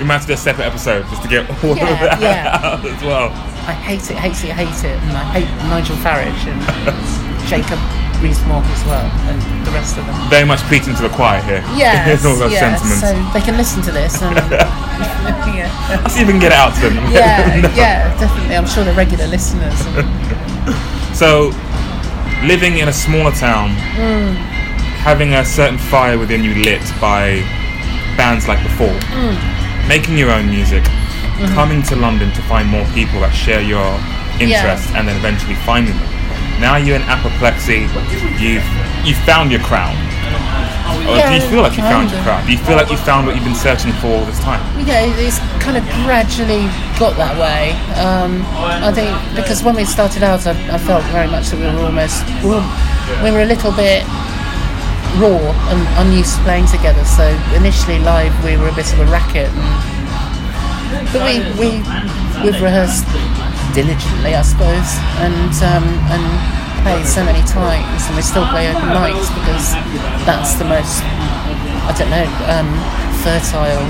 We 0.00 0.06
might 0.08 0.14
have 0.16 0.22
to 0.22 0.28
do 0.28 0.32
a 0.32 0.36
separate 0.40 0.64
episode 0.64 1.04
just 1.12 1.20
to 1.22 1.28
get 1.28 1.44
all 1.62 1.76
Yeah, 1.76 1.92
of 1.92 2.00
that 2.00 2.20
yeah. 2.24 2.60
out 2.64 2.80
as 2.84 3.02
well. 3.04 3.28
I 3.68 3.76
hate 3.76 4.00
it, 4.10 4.16
hate 4.16 4.40
it, 4.48 4.56
hate 4.56 4.80
it, 4.88 4.96
and 4.96 5.12
I 5.12 5.24
hate 5.36 5.50
Nigel 5.68 5.96
Farage 6.00 6.40
and 6.48 6.56
Jacob 7.52 7.76
Rees-Mogg 8.24 8.64
as 8.64 8.82
well, 8.88 9.04
and 9.28 9.36
the 9.66 9.72
rest 9.76 9.98
of 10.00 10.06
them. 10.08 10.16
Very 10.32 10.46
much 10.48 10.60
preaching 10.72 10.94
to 10.96 11.02
the 11.04 11.12
choir 11.12 11.42
here. 11.44 11.60
Yes, 11.76 12.24
all 12.24 12.36
those 12.36 12.52
yeah, 12.52 12.76
sentiments. 12.76 13.00
so 13.04 13.12
they 13.36 13.44
can 13.44 13.56
listen 13.60 13.82
to 13.82 13.92
this 13.92 14.20
and 14.22 14.36
yeah, 15.52 15.68
Let's 16.00 16.14
see 16.14 16.22
if 16.22 16.26
we 16.28 16.32
can 16.32 16.40
get 16.40 16.52
it 16.52 16.58
out 16.58 16.72
to 16.80 16.88
them. 16.88 16.96
yeah, 17.12 17.60
No. 17.60 17.68
yeah, 17.76 18.08
definitely. 18.18 18.56
I'm 18.56 18.66
sure 18.66 18.84
they're 18.84 18.96
regular 18.96 19.26
listeners. 19.28 19.76
And, 19.92 20.08
So, 21.16 21.50
living 22.42 22.78
in 22.78 22.88
a 22.88 22.92
smaller 22.92 23.32
town, 23.32 23.70
Mm. 23.96 24.34
having 25.04 25.34
a 25.34 25.44
certain 25.44 25.78
fire 25.78 26.18
within 26.18 26.42
you 26.44 26.54
lit 26.54 26.82
by 27.00 27.42
bands 28.16 28.48
like 28.48 28.62
The 28.62 28.68
Fall, 28.70 28.96
Mm. 29.12 29.36
making 29.88 30.16
your 30.18 30.30
own 30.30 30.48
music, 30.50 30.82
Mm-hmm. 30.84 31.54
coming 31.54 31.82
to 31.84 31.96
London 31.96 32.30
to 32.32 32.42
find 32.42 32.68
more 32.68 32.84
people 32.94 33.20
that 33.20 33.34
share 33.34 33.60
your 33.62 33.98
interests, 34.40 34.88
and 34.94 35.06
then 35.08 35.16
eventually 35.16 35.54
finding 35.66 35.94
them. 35.96 36.08
Now 36.60 36.76
you're 36.76 36.96
in 36.96 37.02
apoplexy. 37.08 37.88
You've 38.38 38.64
you 39.04 39.14
found 39.24 39.50
your 39.50 39.60
crowd. 39.60 39.96
Or 41.08 41.16
do 41.28 41.32
you 41.34 41.40
feel 41.40 41.62
like 41.62 41.76
you 41.78 41.82
found 41.82 42.10
your 42.10 42.18
of. 42.20 42.24
crowd? 42.26 42.44
Do 42.46 42.52
you 42.52 42.58
feel 42.58 42.76
like 42.76 42.90
you 42.90 42.98
found 42.98 43.26
what 43.26 43.34
you've 43.34 43.44
been 43.44 43.54
searching 43.54 43.92
for 43.94 44.08
all 44.08 44.24
this 44.26 44.38
time? 44.40 44.60
yeah, 44.86 45.00
it's 45.16 45.38
kind 45.64 45.76
of 45.78 45.84
gradually 46.04 46.68
got 47.00 47.16
that 47.16 47.32
way. 47.40 47.72
Um, 47.96 48.44
I 48.84 48.92
think 48.92 49.08
because 49.32 49.64
when 49.64 49.74
we 49.74 49.88
started 49.88 50.22
out, 50.22 50.44
I, 50.44 50.52
I 50.68 50.76
felt 50.76 51.00
very 51.16 51.32
much 51.32 51.48
that 51.48 51.56
we 51.56 51.64
were 51.64 51.88
almost 51.88 52.20
we 52.44 52.52
were, 52.52 52.66
we 53.24 53.32
were 53.32 53.40
a 53.40 53.48
little 53.48 53.72
bit 53.72 54.04
raw 55.16 55.40
and 55.72 55.80
unused 56.04 56.36
to 56.36 56.40
playing 56.44 56.68
together. 56.68 57.00
So 57.08 57.24
initially 57.56 58.04
live, 58.04 58.36
we 58.44 58.60
were 58.60 58.68
a 58.68 58.76
bit 58.76 58.92
of 58.92 59.00
a 59.00 59.08
racket. 59.08 59.48
And, 59.48 59.72
but 61.08 61.24
we 61.24 61.40
we 61.56 61.68
we've 62.44 62.60
rehearsed 62.60 63.08
diligently, 63.72 64.36
I 64.36 64.44
suppose, 64.44 64.92
and 65.24 65.56
um, 65.64 65.88
and 66.12 66.24
played 66.84 67.08
so 67.08 67.24
many 67.24 67.40
times, 67.48 68.12
and 68.12 68.14
we 68.14 68.20
still 68.20 68.44
play 68.52 68.68
open 68.68 68.92
nights 68.92 69.32
because 69.40 69.72
that's 70.28 70.60
the 70.60 70.68
most 70.68 71.00
I 71.00 71.96
don't 71.96 72.12
know 72.12 72.28
um, 72.44 72.68
fertile 73.22 73.84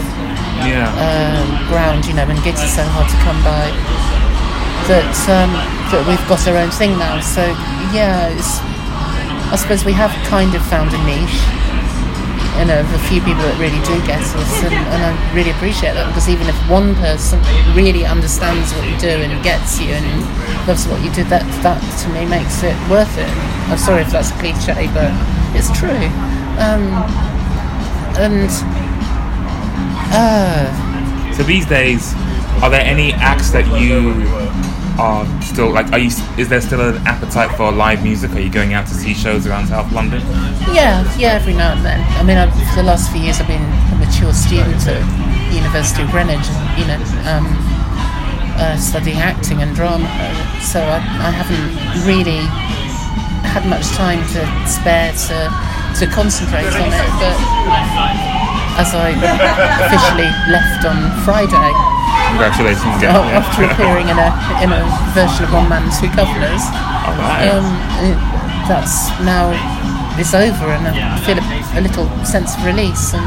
Yeah. 0.66 0.90
um, 1.00 1.48
ground, 1.70 2.04
you 2.06 2.14
know, 2.14 2.26
and 2.28 2.38
gigs 2.42 2.60
are 2.60 2.74
so 2.82 2.84
hard 2.84 3.08
to 3.08 3.16
come 3.24 3.38
by. 3.46 3.70
That 4.88 5.14
um, 5.30 5.52
that 5.92 6.02
we've 6.08 6.26
got 6.28 6.42
our 6.48 6.56
own 6.58 6.70
thing 6.70 6.98
now. 6.98 7.20
So 7.20 7.42
yeah, 7.94 8.28
it's, 8.34 8.58
I 9.52 9.56
suppose 9.56 9.84
we 9.84 9.92
have 9.92 10.10
kind 10.26 10.54
of 10.54 10.62
found 10.66 10.90
a 10.92 11.00
niche. 11.06 11.38
You 12.58 12.66
know, 12.66 12.80
of 12.80 12.92
a 12.92 13.02
few 13.08 13.22
people 13.24 13.40
that 13.40 13.56
really 13.56 13.80
do 13.88 13.96
get 14.04 14.20
us, 14.20 14.36
and, 14.66 14.74
and 14.74 15.00
I 15.00 15.16
really 15.32 15.48
appreciate 15.48 15.94
that 15.96 16.04
because 16.12 16.28
even 16.28 16.44
if 16.44 16.58
one 16.68 16.92
person 17.00 17.40
really 17.72 18.04
understands 18.04 18.74
what 18.76 18.84
you 18.84 18.98
do 19.00 19.08
and 19.08 19.32
gets 19.40 19.80
you 19.80 19.96
and 19.96 20.04
loves 20.68 20.84
what 20.84 21.00
you 21.00 21.08
do, 21.14 21.24
that 21.32 21.40
that 21.64 21.80
to 22.04 22.06
me 22.12 22.26
makes 22.28 22.60
it 22.60 22.76
worth 22.92 23.16
it. 23.16 23.30
I'm 23.72 23.78
sorry 23.80 24.02
if 24.04 24.10
that's 24.12 24.28
a 24.28 24.36
cliche, 24.42 24.90
but 24.92 25.08
it's 25.56 25.72
true. 25.72 26.04
Um, 26.60 26.84
and 28.20 28.52
uh, 30.12 31.32
So 31.32 31.42
these 31.42 31.66
days, 31.66 32.12
are 32.62 32.70
there 32.70 32.84
any 32.84 33.12
acts 33.14 33.50
that 33.50 33.66
you 33.80 34.26
are 34.98 35.24
still 35.42 35.70
like? 35.72 35.90
Are 35.92 35.98
you? 35.98 36.10
Is 36.36 36.48
there 36.48 36.60
still 36.60 36.80
an 36.80 36.96
appetite 37.06 37.56
for 37.56 37.72
live 37.72 38.02
music? 38.02 38.32
Are 38.32 38.40
you 38.40 38.50
going 38.50 38.74
out 38.74 38.86
to 38.88 38.94
see 38.94 39.14
shows 39.14 39.46
around 39.46 39.68
South 39.68 39.90
London? 39.92 40.20
Yeah, 40.74 41.02
yeah, 41.16 41.32
every 41.40 41.54
now 41.54 41.72
and 41.72 41.84
then. 41.84 42.00
I 42.18 42.22
mean, 42.22 42.36
I've, 42.36 42.52
for 42.70 42.76
the 42.76 42.82
last 42.82 43.10
few 43.10 43.20
years, 43.20 43.40
I've 43.40 43.48
been 43.48 43.62
a 43.62 43.96
mature 43.96 44.32
student 44.34 44.86
at 44.86 45.00
University 45.54 46.02
of 46.02 46.10
Greenwich, 46.10 46.44
you 46.76 46.84
know, 46.84 47.00
um, 47.24 47.46
uh, 48.60 48.76
studying 48.76 49.18
acting 49.18 49.62
and 49.62 49.74
drama. 49.74 50.06
So 50.60 50.80
I, 50.80 51.00
I 51.00 51.30
haven't 51.32 52.06
really 52.06 52.44
had 53.48 53.66
much 53.66 53.88
time 53.96 54.20
to 54.36 54.40
spare 54.68 55.12
to 55.12 55.38
to 55.98 56.06
concentrate 56.12 56.68
on 56.76 56.92
it. 56.92 57.08
But 57.18 58.49
as 58.80 58.94
I 58.96 59.12
officially 59.84 60.30
left 60.48 60.82
on 60.88 60.96
Friday, 61.24 61.70
Congratulations 62.32 62.96
again. 62.96 63.12
a- 63.16 63.20
yeah. 63.28 63.40
after 63.44 63.64
appearing 63.68 64.08
in 64.08 64.16
a 64.18 64.28
in 64.64 64.70
a 64.72 64.80
version 65.12 65.44
of 65.44 65.52
One 65.52 65.68
Man 65.68 65.84
Two 66.00 66.08
Guvnors, 66.16 66.64
All 67.04 67.16
right. 67.20 67.48
um, 67.52 67.66
that's 68.68 69.10
now 69.20 69.52
it's 70.18 70.32
over, 70.34 70.66
and 70.72 70.86
I 70.88 71.18
feel 71.24 71.38
a, 71.38 71.78
a 71.78 71.82
little 71.82 72.06
sense 72.24 72.56
of 72.56 72.64
release 72.64 73.12
and 73.14 73.26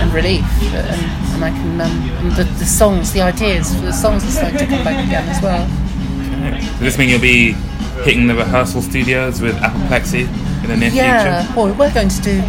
and 0.00 0.12
relief, 0.14 0.44
and, 0.72 1.00
and 1.34 1.44
I 1.44 1.50
can 1.50 1.80
um, 1.80 1.90
and 2.20 2.32
the, 2.32 2.44
the 2.44 2.64
songs, 2.64 3.12
the 3.12 3.20
ideas 3.20 3.74
for 3.74 3.82
the 3.82 3.92
songs 3.92 4.24
are 4.24 4.30
starting 4.30 4.58
to 4.58 4.66
come 4.66 4.82
back 4.84 5.04
again 5.06 5.28
as 5.28 5.42
well. 5.42 5.66
Does 6.78 6.80
this 6.80 6.98
mean 6.98 7.10
you'll 7.10 7.20
be 7.20 7.52
hitting 8.04 8.26
the 8.26 8.34
rehearsal 8.34 8.80
studios 8.82 9.40
with 9.42 9.54
Apoplexy 9.62 10.22
in 10.62 10.68
the 10.68 10.76
near 10.76 10.90
Yeah, 10.90 11.42
future? 11.44 11.54
well, 11.56 11.66
we 11.66 11.72
were 11.72 11.90
going 11.92 12.08
to 12.08 12.22
do. 12.22 12.42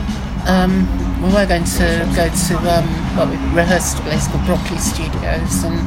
Um, 0.48 0.88
we 1.22 1.30
were 1.30 1.46
going 1.46 1.64
to 1.64 1.86
go 2.18 2.26
to 2.26 2.54
um, 2.66 2.86
well, 3.14 3.30
we 3.30 3.38
rehearsed 3.54 3.98
at 3.98 4.02
a 4.02 4.04
place 4.10 4.26
called 4.28 4.42
Broccoli 4.50 4.82
Studios, 4.82 5.62
and 5.62 5.78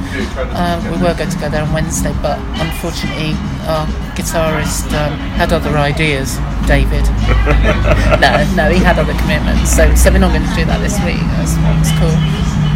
um, 0.55 0.79
we 0.87 0.97
were 1.03 1.15
going 1.19 1.31
to 1.31 1.41
go 1.43 1.51
there 1.51 1.67
on 1.67 1.73
Wednesday, 1.75 2.15
but 2.23 2.39
unfortunately, 2.63 3.35
our 3.67 3.87
guitarist 4.15 4.87
um, 4.95 5.19
had 5.35 5.53
other 5.53 5.75
ideas. 5.77 6.39
David. 6.65 7.05
no, 8.25 8.33
no, 8.57 8.73
he 8.73 8.81
had 8.81 8.97
other 8.97 9.13
commitments, 9.21 9.69
so 9.69 9.85
so 9.93 10.09
we're 10.09 10.23
not 10.23 10.33
going 10.33 10.47
to 10.49 10.57
do 10.57 10.65
that 10.65 10.81
this 10.81 10.97
week. 11.05 11.21
That's, 11.37 11.53
that's 11.61 11.93
cool. 12.01 12.17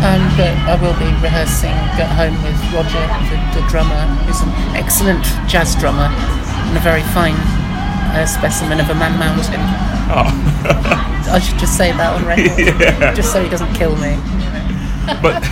Um, 0.05 0.23
but 0.37 0.53
I 0.69 0.77
will 0.77 0.95
be 1.01 1.09
rehearsing 1.25 1.75
at 1.97 2.13
home 2.13 2.37
with 2.45 2.59
Roger, 2.71 3.01
the, 3.33 3.39
the 3.57 3.65
drummer, 3.67 4.05
who's 4.29 4.39
an 4.45 4.53
excellent 4.77 5.25
jazz 5.49 5.75
drummer 5.75 6.13
and 6.13 6.77
a 6.77 6.83
very 6.85 7.03
fine 7.17 7.39
uh, 8.15 8.27
specimen 8.27 8.79
of 8.79 8.91
a 8.91 8.95
man 8.95 9.19
mountain. 9.19 9.98
Oh. 10.11 11.05
I 11.29 11.39
should 11.39 11.59
just 11.59 11.77
say 11.77 11.93
that 11.93 12.17
on 12.17 12.25
record, 12.25 12.57
just 13.17 13.33
so 13.33 13.43
he 13.43 13.49
doesn't 13.49 13.73
kill 13.75 13.93
me. 13.97 14.17
but 15.21 15.45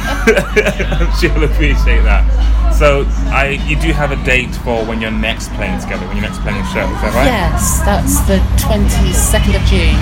she'll 1.20 1.44
appreciate 1.44 2.00
that. 2.08 2.24
So, 2.72 3.04
I 3.32 3.60
you 3.68 3.76
do 3.76 3.92
have 3.92 4.12
a 4.12 4.20
date 4.24 4.54
for 4.64 4.84
when 4.84 5.00
you're 5.00 5.12
next 5.12 5.52
playing 5.56 5.80
together, 5.80 6.04
when 6.08 6.16
you're 6.16 6.28
next 6.28 6.40
playing 6.40 6.60
a 6.60 6.66
show, 6.72 6.84
is 6.84 7.00
that 7.04 7.12
right? 7.12 7.28
Yes, 7.28 7.80
that's 7.84 8.20
the 8.28 8.40
22nd 8.60 9.56
of 9.56 9.64
June. 9.68 9.96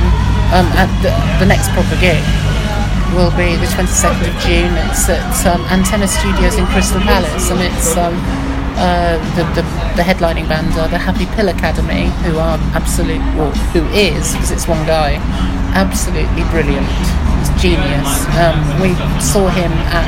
Um, 0.55 0.67
at 0.79 0.91
the, 1.03 1.11
the 1.43 1.47
next 1.47 1.71
proper 1.75 1.95
gig 1.99 2.23
will 3.15 3.31
be 3.39 3.55
the 3.59 3.71
22nd 3.75 4.27
of 4.27 4.37
June. 4.43 4.71
It's 4.91 5.07
at 5.11 5.23
um, 5.47 5.63
Antenna 5.71 6.07
Studios 6.07 6.59
in 6.59 6.67
Crystal 6.71 7.03
Palace, 7.03 7.51
and 7.51 7.63
it's 7.63 7.95
um, 7.99 8.15
uh, 8.77 9.19
the, 9.37 9.45
the 9.55 9.65
the 9.97 10.03
headlining 10.03 10.49
band 10.49 10.75
are 10.75 10.89
the 10.89 10.99
Happy 10.99 11.27
Pill 11.37 11.49
Academy, 11.49 12.11
who 12.27 12.39
are 12.39 12.59
absolute, 12.75 13.23
well, 13.39 13.53
who 13.71 13.87
is 13.95 14.33
because 14.35 14.51
it's 14.51 14.67
one 14.67 14.85
guy, 14.87 15.17
absolutely 15.79 16.43
brilliant. 16.51 16.87
He's 17.39 17.51
genius. 17.63 18.11
Um, 18.35 18.59
we 18.83 18.95
saw 19.23 19.47
him 19.49 19.71
at 19.95 20.07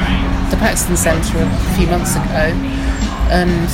the 0.50 0.56
Paxton 0.56 0.96
Centre 0.96 1.38
a 1.38 1.74
few 1.78 1.86
months 1.86 2.16
ago, 2.16 2.50
and 3.30 3.70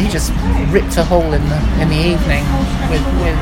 he 0.00 0.08
just 0.08 0.32
ripped 0.72 0.96
a 0.96 1.04
hole 1.04 1.32
in 1.32 1.44
the 1.48 1.60
in 1.80 1.88
the 1.88 2.00
evening 2.00 2.44
with 2.88 3.04
with 3.20 3.40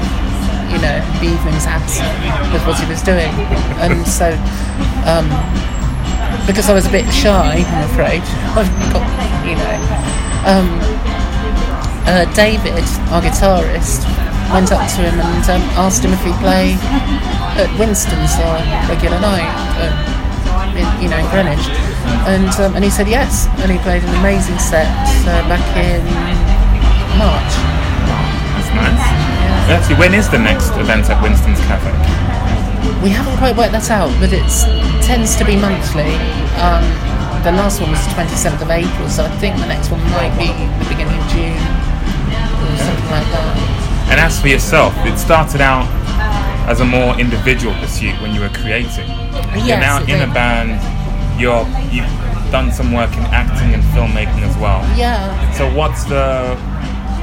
you 0.74 0.78
know 0.82 0.98
the 1.22 1.30
evening's 1.30 1.66
absent 1.66 2.10
with 2.52 2.66
what 2.66 2.78
he 2.78 2.86
was 2.90 3.02
doing, 3.02 3.30
and 3.78 4.06
so 4.06 4.34
um, 5.06 5.30
because 6.46 6.68
I 6.68 6.74
was 6.74 6.86
a 6.86 6.90
bit 6.90 7.06
shy, 7.12 7.64
I'm 7.66 7.90
afraid 7.90 8.22
I've 8.56 8.70
got 8.92 9.04
you 9.46 9.56
know 9.56 9.76
um, 10.44 10.68
uh, 12.04 12.26
David, 12.34 12.84
our 13.14 13.22
guitarist, 13.22 14.02
went 14.50 14.72
up 14.72 14.84
to 14.96 15.00
him 15.02 15.20
and 15.20 15.44
um, 15.50 15.62
asked 15.78 16.04
him 16.04 16.12
if 16.12 16.22
he'd 16.24 16.34
play 16.42 16.74
at 17.56 17.70
Winston's 17.78 18.34
our 18.42 18.58
regular 18.88 19.20
night. 19.20 19.48
Uh, 19.78 20.18
in, 20.72 20.88
you 21.02 21.08
know, 21.08 21.18
in 21.18 21.28
Greenwich, 21.28 21.68
and 22.24 22.48
um, 22.60 22.74
and 22.74 22.84
he 22.84 22.90
said 22.90 23.08
yes, 23.08 23.46
and 23.60 23.70
he 23.70 23.78
played 23.78 24.02
an 24.02 24.14
amazing 24.20 24.58
set 24.58 24.88
uh, 25.28 25.44
back 25.48 25.64
in 25.76 26.00
March. 27.20 27.52
That's 28.56 28.72
nice. 28.72 29.32
Actually, 29.68 29.96
when 29.96 30.14
is 30.14 30.28
the 30.30 30.38
next 30.38 30.72
event 30.76 31.08
at 31.10 31.22
Winston's 31.22 31.60
Cafe? 31.68 32.21
We 33.02 33.10
haven't 33.10 33.36
quite 33.38 33.56
worked 33.56 33.72
that 33.72 33.90
out, 33.90 34.14
but 34.22 34.30
it 34.32 34.46
tends 35.02 35.34
to 35.36 35.44
be 35.44 35.56
monthly. 35.56 36.14
Um, 36.62 36.86
the 37.42 37.50
last 37.50 37.82
one 37.82 37.90
was 37.90 37.98
the 38.06 38.14
27th 38.14 38.62
of 38.62 38.70
April, 38.70 39.08
so 39.10 39.24
I 39.26 39.30
think 39.42 39.58
the 39.58 39.66
next 39.66 39.90
one 39.90 39.98
might 40.14 40.30
be 40.38 40.54
the 40.78 40.86
beginning 40.86 41.18
of 41.18 41.26
June 41.26 41.58
or 41.58 42.78
something 42.78 43.10
like 43.10 43.26
that. 43.34 44.06
And 44.06 44.20
as 44.20 44.38
for 44.38 44.46
yourself, 44.46 44.94
it 45.02 45.18
started 45.18 45.60
out 45.60 45.90
as 46.70 46.78
a 46.78 46.84
more 46.84 47.18
individual 47.18 47.74
pursuit 47.82 48.14
when 48.22 48.34
you 48.34 48.40
were 48.40 48.54
creating. 48.54 49.10
Yes, 49.10 49.66
you're 49.66 49.82
now 49.82 49.98
in 50.06 50.22
a 50.22 50.32
band. 50.32 50.78
You're 51.40 51.66
you've 51.90 52.06
done 52.54 52.70
some 52.70 52.92
work 52.92 53.10
in 53.18 53.26
acting 53.34 53.74
and 53.74 53.82
filmmaking 53.90 54.46
as 54.46 54.56
well. 54.58 54.78
Yeah. 54.96 55.26
So 55.58 55.66
what's 55.74 56.04
the 56.04 56.54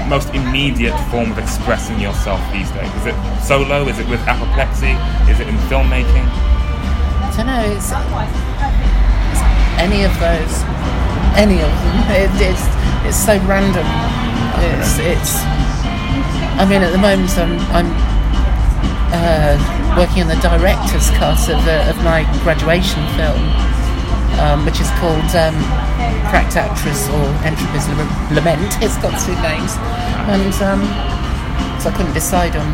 most 0.09 0.33
immediate 0.33 0.97
form 1.13 1.31
of 1.31 1.37
expressing 1.37 1.99
yourself 1.99 2.41
these 2.51 2.69
days? 2.71 2.89
Is 3.05 3.13
it 3.13 3.17
solo? 3.45 3.87
Is 3.87 3.99
it 3.99 4.09
with 4.09 4.19
apoplexy? 4.27 4.97
Is 5.29 5.39
it 5.39 5.47
in 5.47 5.55
filmmaking? 5.69 6.25
I 6.25 7.31
don't 7.37 7.45
know. 7.45 7.61
It's, 7.69 7.93
it's 7.93 9.41
any 9.77 10.03
of 10.03 10.13
those, 10.17 10.53
any 11.37 11.61
of 11.61 11.69
them. 11.69 11.95
It, 12.09 12.31
it's 12.41 12.65
it's 13.05 13.17
so 13.17 13.37
random. 13.45 13.85
It's 14.65 14.97
it's. 14.97 15.37
I 16.57 16.65
mean, 16.67 16.81
at 16.81 16.91
the 16.91 16.97
moment, 16.97 17.29
I'm 17.37 17.53
I'm 17.71 17.89
uh, 19.13 19.55
working 19.95 20.23
on 20.23 20.27
the 20.27 20.41
director's 20.41 21.09
cut 21.11 21.39
of, 21.49 21.61
uh, 21.67 21.89
of 21.89 21.97
my 22.03 22.25
graduation 22.43 23.05
film, 23.15 23.39
um, 24.39 24.65
which 24.65 24.79
is 24.79 24.89
called 24.97 25.29
um, 25.35 25.55
Cracked 26.31 26.55
Actress 26.55 27.07
or 27.11 27.27
Entropy's 27.43 27.87
Lament. 28.31 28.71
It's 28.81 28.97
got 29.03 29.13
two 29.21 29.35
names, 29.43 29.75
and 30.31 30.53
um, 30.63 30.81
so 31.79 31.89
I 31.89 31.93
couldn't 31.95 32.13
decide 32.13 32.55
on 32.55 32.67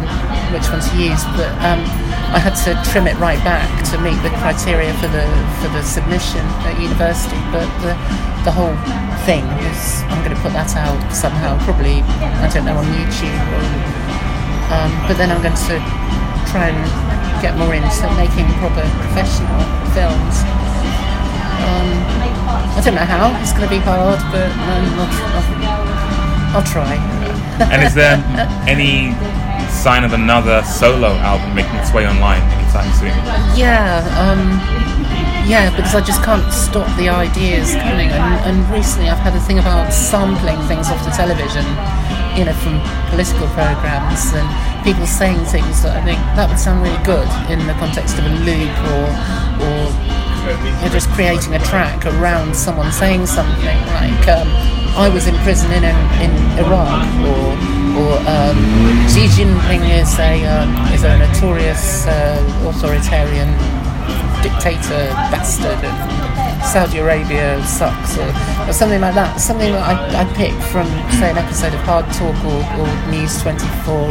which 0.54 0.66
one 0.70 0.82
to 0.82 0.94
use, 0.98 1.22
but 1.38 1.50
um, 1.62 1.82
I 2.34 2.40
had 2.42 2.58
to 2.66 2.74
trim 2.90 3.06
it 3.08 3.18
right 3.18 3.40
back 3.46 3.70
to 3.92 4.02
meet 4.02 4.18
the 4.26 4.34
criteria 4.42 4.94
for 4.98 5.08
the 5.10 5.26
for 5.62 5.70
the 5.74 5.82
submission 5.82 6.46
at 6.66 6.78
university. 6.82 7.38
But 7.54 7.70
the 7.86 7.94
the 8.46 8.54
whole 8.54 8.74
thing 9.26 9.46
is 9.66 10.06
I'm 10.10 10.22
going 10.22 10.38
to 10.38 10.42
put 10.42 10.54
that 10.54 10.74
out 10.78 11.02
somehow, 11.10 11.58
probably 11.66 12.06
I 12.42 12.50
don't 12.50 12.66
know 12.66 12.78
on 12.78 12.86
YouTube. 12.94 13.42
Or, 13.54 13.66
um, 14.74 14.92
but 15.10 15.18
then 15.18 15.30
I'm 15.34 15.42
going 15.42 15.58
to 15.70 15.78
try 16.50 16.70
and 16.70 16.82
get 17.42 17.58
more 17.58 17.74
into 17.74 18.06
making 18.18 18.46
proper 18.62 18.86
professional 19.02 19.62
films. 19.94 20.65
Um, 21.64 21.90
I 22.76 22.82
don't 22.84 22.96
know 22.96 23.08
how. 23.08 23.32
It's 23.42 23.52
going 23.54 23.64
to 23.64 23.70
be 23.70 23.80
hard, 23.80 24.20
but 24.32 24.52
um, 24.52 24.86
I'll, 25.00 25.12
I'll, 25.36 26.60
I'll 26.60 26.68
try. 26.68 26.96
and 27.72 27.84
is 27.84 27.94
there 27.94 28.20
any 28.68 29.16
sign 29.72 30.04
of 30.04 30.14
another 30.14 30.64
solo 30.64 31.14
album 31.22 31.56
making 31.56 31.76
its 31.76 31.94
way 31.94 32.08
online 32.08 32.42
anytime 32.58 32.92
soon? 32.94 33.16
Yeah, 33.56 34.04
um, 34.20 34.60
yeah, 35.48 35.70
because 35.76 35.94
I 35.94 36.02
just 36.02 36.24
can't 36.24 36.46
stop 36.52 36.90
the 36.98 37.10
ideas 37.10 37.74
coming. 37.76 38.10
And, 38.10 38.36
and 38.50 38.58
recently 38.74 39.10
I've 39.10 39.22
had 39.22 39.36
a 39.36 39.40
thing 39.40 39.60
about 39.60 39.94
sampling 39.94 40.58
things 40.68 40.90
off 40.90 41.04
the 41.06 41.12
television, 41.12 41.64
you 42.34 42.46
know, 42.46 42.56
from 42.66 42.82
political 43.14 43.48
programs 43.54 44.34
and 44.34 44.48
people 44.84 45.06
saying 45.06 45.40
things 45.46 45.84
that 45.84 45.96
I 45.98 46.02
think 46.04 46.20
that 46.34 46.50
would 46.50 46.60
sound 46.60 46.82
really 46.82 47.02
good 47.06 47.30
in 47.50 47.62
the 47.68 47.78
context 47.78 48.18
of 48.18 48.26
a 48.26 48.34
loop 48.42 48.74
or, 48.90 49.06
or 49.62 49.82
you're 50.46 50.92
just 50.92 51.10
creating 51.10 51.56
a 51.56 51.60
track 51.60 52.06
around 52.06 52.56
someone 52.56 52.92
saying 52.92 53.26
something 53.26 53.66
like. 53.66 54.28
Um, 54.28 54.76
I 54.96 55.10
was 55.10 55.28
in 55.28 55.36
prison 55.44 55.72
in, 55.72 55.84
in 55.84 56.32
Iraq, 56.58 57.04
or 57.28 57.52
or 58.00 58.16
um, 58.32 58.56
Xi 59.12 59.28
Jinping 59.28 59.84
is 59.92 60.18
a 60.20 60.46
um, 60.46 60.72
is 60.94 61.04
a 61.04 61.18
notorious 61.18 62.08
uh, 62.08 62.40
authoritarian 62.64 63.52
dictator 64.42 65.12
bastard, 65.36 65.84
and 65.84 66.64
Saudi 66.64 67.00
Arabia 67.00 67.62
sucks, 67.66 68.18
or, 68.18 68.32
or 68.70 68.72
something 68.72 69.02
like 69.02 69.16
that. 69.16 69.36
Something 69.42 69.74
that 69.74 69.84
I, 69.84 70.22
I 70.22 70.34
pick 70.34 70.54
from 70.72 70.88
say 71.20 71.32
an 71.32 71.38
episode 71.38 71.74
of 71.74 71.82
Hard 71.82 72.06
Talk 72.14 72.36
or, 72.46 72.64
or 72.80 73.12
News 73.12 73.42
24 73.42 73.94
or, 73.94 74.08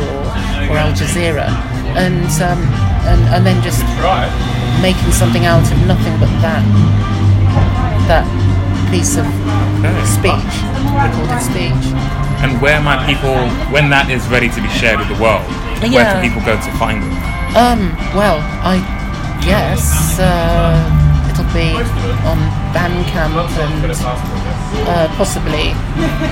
or 0.68 0.76
Al 0.76 0.92
Jazeera, 0.92 1.48
and 1.96 2.28
um, 2.42 2.60
and 3.08 3.22
and 3.32 3.46
then 3.46 3.62
just 3.62 3.80
making 4.84 5.12
something 5.12 5.46
out 5.46 5.64
of 5.64 5.78
nothing 5.88 6.12
but 6.20 6.28
that 6.44 6.60
that 8.04 8.28
piece 8.92 9.16
of 9.16 9.24
speech, 10.04 10.52
recorded 10.92 11.40
speech. 11.40 11.84
And 12.44 12.60
where 12.60 12.84
might 12.84 13.00
people, 13.08 13.32
when 13.72 13.88
that 13.88 14.12
is 14.12 14.20
ready 14.28 14.52
to 14.52 14.60
be 14.60 14.68
shared 14.68 15.00
with 15.00 15.08
the 15.08 15.16
world, 15.16 15.48
yeah. 15.80 15.88
where 15.88 16.04
can 16.12 16.20
people 16.20 16.44
go 16.44 16.60
to 16.60 16.70
find 16.76 17.00
it? 17.00 17.16
Um, 17.56 17.96
well, 18.12 18.44
I 18.60 18.84
guess 19.40 20.20
uh, 20.20 20.76
it'll 21.32 21.48
be 21.56 21.72
on 22.28 22.36
Bandcamp 22.76 23.40
and 23.56 23.88
uh, 23.88 25.08
possibly, 25.16 25.72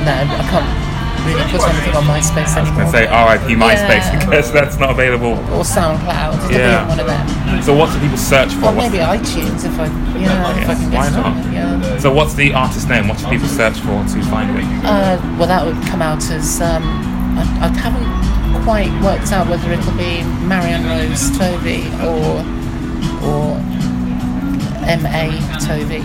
no, 0.05 0.13
I 0.13 0.45
can't 0.53 0.92
really 1.25 1.43
put 1.51 1.63
anything 1.63 1.95
on 1.95 2.05
MySpace 2.05 2.57
anymore. 2.57 2.83
I 2.83 2.85
was 2.85 2.93
going 2.93 2.93
to 2.93 2.93
say 2.93 3.05
RIP 3.07 3.59
MySpace 3.59 4.07
yeah. 4.11 4.19
because 4.19 4.53
that's 4.53 4.79
not 4.79 4.91
available. 4.91 5.33
Or 5.55 5.65
SoundCloud. 5.65 6.51
Yeah. 6.51 6.89
one 6.89 7.01
of 7.01 7.07
them. 7.07 7.63
So 7.63 7.75
what 7.75 7.93
do 7.93 8.01
people 8.01 8.17
search 8.17 8.53
for? 8.55 8.67
Or 8.67 8.73
maybe 8.73 8.99
iTunes 8.99 9.65
if 9.65 9.79
I, 9.79 9.87
you 9.87 10.27
yeah, 10.27 10.63
if 10.63 10.69
I 10.69 10.75
can 10.75 10.91
get 10.91 10.99
Why 10.99 11.09
not? 11.11 11.53
Yeah. 11.53 11.99
So 11.99 12.13
what's 12.13 12.35
the 12.35 12.53
artist 12.55 12.89
name? 12.89 13.09
What 13.09 13.19
do 13.19 13.29
people 13.29 13.49
search 13.49 13.79
for 13.81 14.03
to 14.03 14.23
find 14.31 14.51
it? 14.59 14.65
Uh, 14.85 15.21
well, 15.39 15.49
that 15.49 15.65
would 15.65 15.81
come 15.87 16.03
out 16.03 16.25
as 16.31 16.61
um, 16.61 16.83
I, 17.39 17.43
I 17.63 17.69
haven't 17.69 18.65
quite 18.65 18.91
worked 19.03 19.33
out 19.33 19.49
whether 19.49 19.73
it'll 19.73 19.97
be 19.97 20.23
Marianne 20.47 20.85
Rose 20.87 21.31
Tovey 21.37 21.87
or 22.03 22.43
or 23.23 23.59
M 24.87 25.07
A 25.07 25.31
Tovey 25.61 26.03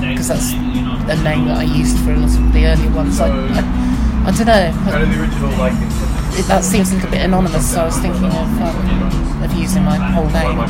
because 0.00 0.28
that's 0.28 0.52
a 0.52 1.22
name 1.22 1.46
that 1.46 1.58
I 1.58 1.62
used 1.62 1.98
for 2.00 2.12
a 2.12 2.16
lot 2.16 2.30
of 2.30 2.52
the 2.52 2.66
earlier 2.66 2.90
ones. 2.90 3.20
I, 3.20 3.28
I 3.30 3.97
I 4.28 4.30
don't 4.30 4.44
know. 4.44 4.92
Kind 4.92 5.02
of 5.02 5.08
the 5.08 5.22
original, 5.22 5.48
like. 5.56 5.72
It, 6.36 6.44
that 6.52 6.62
seems 6.62 6.92
a 6.92 6.96
little 6.96 7.10
bit 7.10 7.22
anonymous, 7.22 7.72
so 7.72 7.80
I 7.80 7.84
was 7.86 7.96
thinking 7.96 8.26
of 8.26 8.60
um, 8.60 9.42
of 9.42 9.50
using 9.56 9.84
my 9.84 9.96
whole 9.96 10.28
name. 10.28 10.52
But, 10.60 10.68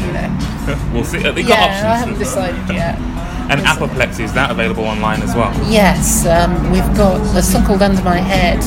you 0.00 0.12
know. 0.16 0.90
we'll 0.94 1.04
see. 1.04 1.20
Uh, 1.20 1.36
yeah, 1.36 1.84
I 1.84 2.00
haven't 2.00 2.18
decided 2.18 2.66
yet. 2.72 2.96
And 3.52 3.60
Apoplexy 3.60 4.24
is 4.24 4.32
that 4.32 4.50
available 4.50 4.84
online 4.84 5.20
as 5.20 5.34
well? 5.34 5.52
Yes, 5.70 6.24
um, 6.24 6.72
we've 6.72 6.96
got 6.96 7.20
a 7.36 7.42
song 7.42 7.66
called 7.66 7.82
Under 7.82 8.02
My 8.02 8.16
Head 8.16 8.64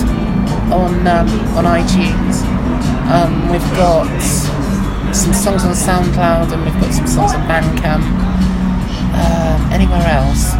on 0.71 1.07
um, 1.09 1.27
on 1.57 1.65
iTunes. 1.65 2.45
Um, 3.09 3.49
we've 3.49 3.73
got 3.73 4.05
some 5.15 5.33
songs 5.33 5.65
on 5.65 5.73
SoundCloud, 5.73 6.53
and 6.53 6.61
we've 6.63 6.79
got 6.79 6.93
some 6.93 7.07
songs 7.07 7.33
on 7.33 7.41
Bandcamp. 7.49 8.05
Uh, 9.17 9.69
anywhere 9.73 10.05
else? 10.05 10.53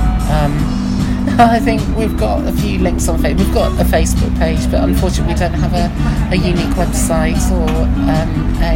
I 1.39 1.59
think 1.59 1.81
we've 1.97 2.17
got 2.17 2.45
a 2.45 2.51
few 2.51 2.79
links 2.79 3.07
on 3.07 3.17
Facebook. 3.17 3.39
We've 3.39 3.53
got 3.53 3.71
a 3.79 3.83
Facebook 3.85 4.37
page, 4.37 4.69
but 4.69 4.83
unfortunately, 4.83 5.33
we 5.33 5.39
don't 5.39 5.53
have 5.53 5.73
a, 5.73 5.87
a 6.33 6.35
unique 6.35 6.75
website 6.75 7.39
or 7.49 7.69
um, 8.11 8.31
a, 8.59 8.75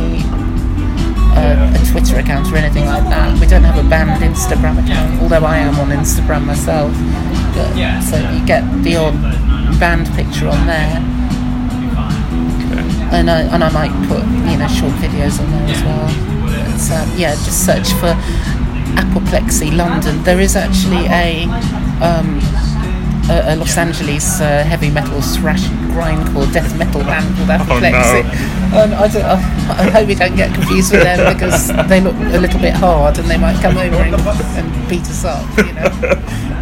a, 1.37 1.75
a 1.75 1.91
Twitter 1.91 2.17
account 2.19 2.47
or 2.51 2.55
anything 2.55 2.85
like 2.85 3.03
that. 3.03 3.37
We 3.39 3.47
don't 3.47 3.63
have 3.63 3.83
a 3.83 3.87
band 3.89 4.23
Instagram 4.23 4.83
account, 4.83 5.21
although 5.21 5.45
I 5.45 5.57
am 5.57 5.77
on 5.79 5.89
Instagram 5.89 6.45
myself. 6.45 6.91
But, 7.53 8.01
so 8.01 8.17
you 8.31 8.45
get 8.45 8.63
the 8.81 8.95
odd 8.95 9.19
band 9.79 10.07
picture 10.15 10.47
on 10.47 10.65
there. 10.65 11.03
And 13.11 13.29
I, 13.29 13.41
and 13.41 13.63
I 13.63 13.71
might 13.71 13.91
put 14.07 14.23
you 14.49 14.57
know 14.57 14.67
short 14.67 14.93
videos 15.03 15.39
on 15.39 15.51
there 15.51 15.67
as 15.67 15.83
well. 15.83 16.07
But, 16.47 16.91
um, 16.91 17.17
yeah, 17.17 17.35
just 17.35 17.65
search 17.65 17.91
for 17.99 18.15
Apoplexy 18.97 19.71
London. 19.71 20.23
There 20.23 20.39
is 20.39 20.55
actually 20.55 21.05
a 21.07 21.45
um, 22.01 22.39
a, 23.29 23.53
a, 23.53 23.55
Los 23.55 23.77
Angeles 23.77 24.39
uh, 24.39 24.63
heavy 24.63 24.89
metal 24.89 25.21
thrash 25.21 25.63
grindcore 25.93 26.51
death 26.53 26.77
metal 26.77 27.01
band 27.01 27.35
called 27.35 27.49
Apoplexy. 27.49 28.21
Oh, 28.73 28.85
no. 28.89 28.97
um, 29.03 29.39
I, 29.69 29.87
I, 29.87 29.89
hope 29.89 30.09
you 30.09 30.15
don't 30.15 30.35
get 30.35 30.53
confused 30.53 30.91
with 30.91 31.03
them 31.03 31.33
because 31.33 31.67
they 31.89 31.99
look 32.01 32.15
a 32.15 32.39
little 32.39 32.59
bit 32.59 32.73
hard 32.73 33.17
and 33.17 33.29
they 33.29 33.37
might 33.37 33.61
come 33.61 33.77
over 33.77 33.95
and, 33.95 34.15
and 34.15 34.89
beat 34.89 35.01
us 35.03 35.25
up. 35.25 35.45
You 35.57 35.73
know. 35.73 36.23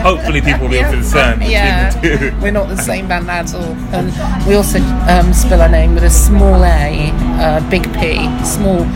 Hopefully, 0.00 0.40
people 0.40 0.62
will 0.62 0.70
be 0.70 0.78
able 0.78 0.92
to 0.92 0.96
discern 0.96 1.42
yeah, 1.42 1.90
the 1.90 2.30
two. 2.30 2.36
We're 2.40 2.52
not 2.52 2.68
the 2.68 2.76
same 2.76 3.06
band 3.06 3.30
at 3.30 3.54
all. 3.54 3.76
And 3.92 4.08
we 4.46 4.54
also 4.54 4.78
um, 4.78 5.34
spell 5.34 5.60
our 5.60 5.68
name 5.68 5.94
with 5.94 6.04
a 6.04 6.10
small 6.10 6.64
A, 6.64 7.10
uh, 7.38 7.68
big 7.68 7.82
P, 7.92 8.16
small 8.42 8.86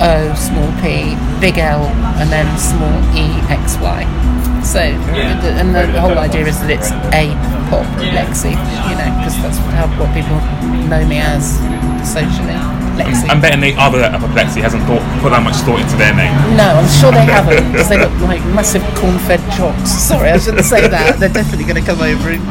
O, 0.00 0.34
small 0.34 0.72
p, 0.82 1.14
big 1.38 1.58
L, 1.58 1.84
and 2.18 2.30
then 2.30 2.58
small 2.58 2.96
E, 3.14 3.28
X, 3.52 3.76
Y. 3.76 4.33
So, 4.64 4.80
and 4.80 5.74
the 5.74 6.00
whole 6.00 6.18
idea 6.18 6.46
is 6.46 6.58
that 6.60 6.70
it's 6.70 6.90
a 7.12 7.30
pop 7.68 7.84
Lexi, 8.00 8.56
you 8.88 8.96
know, 8.96 9.08
because 9.20 9.36
that's 9.44 9.60
how 9.76 9.86
what 10.00 10.08
people 10.16 10.40
know 10.88 11.04
me 11.06 11.20
as 11.20 11.60
socially. 12.00 12.56
Lexi. 12.96 13.28
I'm 13.28 13.40
betting 13.40 13.60
the 13.60 13.74
other 13.76 14.00
apoplexy 14.06 14.60
hasn't 14.60 14.84
thought, 14.84 15.02
put 15.20 15.30
that 15.30 15.42
much 15.42 15.56
thought 15.66 15.80
into 15.82 15.96
their 15.98 16.14
name. 16.14 16.32
No, 16.56 16.78
I'm 16.78 16.88
sure 16.88 17.10
they 17.10 17.26
haven't 17.38 17.72
because 17.72 17.88
they 17.88 17.98
look 17.98 18.14
like 18.22 18.40
massive 18.54 18.82
corn-fed 18.94 19.42
jocks. 19.52 19.90
Sorry, 19.90 20.30
I 20.30 20.38
shouldn't 20.38 20.64
say 20.64 20.86
that. 20.88 21.18
They're 21.18 21.28
definitely 21.28 21.66
going 21.66 21.82
to 21.82 21.86
come 21.86 22.00
over 22.00 22.30
and, 22.30 22.42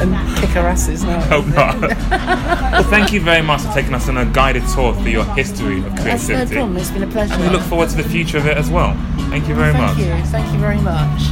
and, 0.00 0.14
and 0.14 0.38
kick 0.38 0.56
our 0.56 0.66
asses 0.66 1.04
now. 1.04 1.20
Hope 1.28 1.46
not. 1.46 1.80
well, 1.80 2.82
thank 2.84 3.12
you 3.12 3.20
very 3.20 3.42
much 3.42 3.62
for 3.62 3.72
taking 3.72 3.94
us 3.94 4.08
on 4.08 4.16
a 4.18 4.26
guided 4.26 4.66
tour 4.74 4.94
through 4.94 5.10
your 5.10 5.24
history 5.34 5.78
of 5.78 5.94
creativity. 5.96 6.34
That's 6.34 6.50
no 6.50 6.56
problem. 6.56 6.76
It's 6.76 6.90
been 6.90 7.02
a 7.02 7.06
pleasure. 7.06 7.34
And 7.34 7.42
we 7.42 7.48
look 7.48 7.62
forward 7.62 7.88
to 7.90 7.96
the 7.96 8.08
future 8.08 8.38
of 8.38 8.46
it 8.46 8.56
as 8.56 8.70
well. 8.70 8.94
Thank 9.30 9.48
you 9.48 9.54
very 9.54 9.72
thank 9.72 9.84
much. 9.84 9.96
Thank 9.96 10.24
you. 10.24 10.30
Thank 10.30 10.52
you 10.52 10.58
very 10.58 10.80
much. 10.80 11.22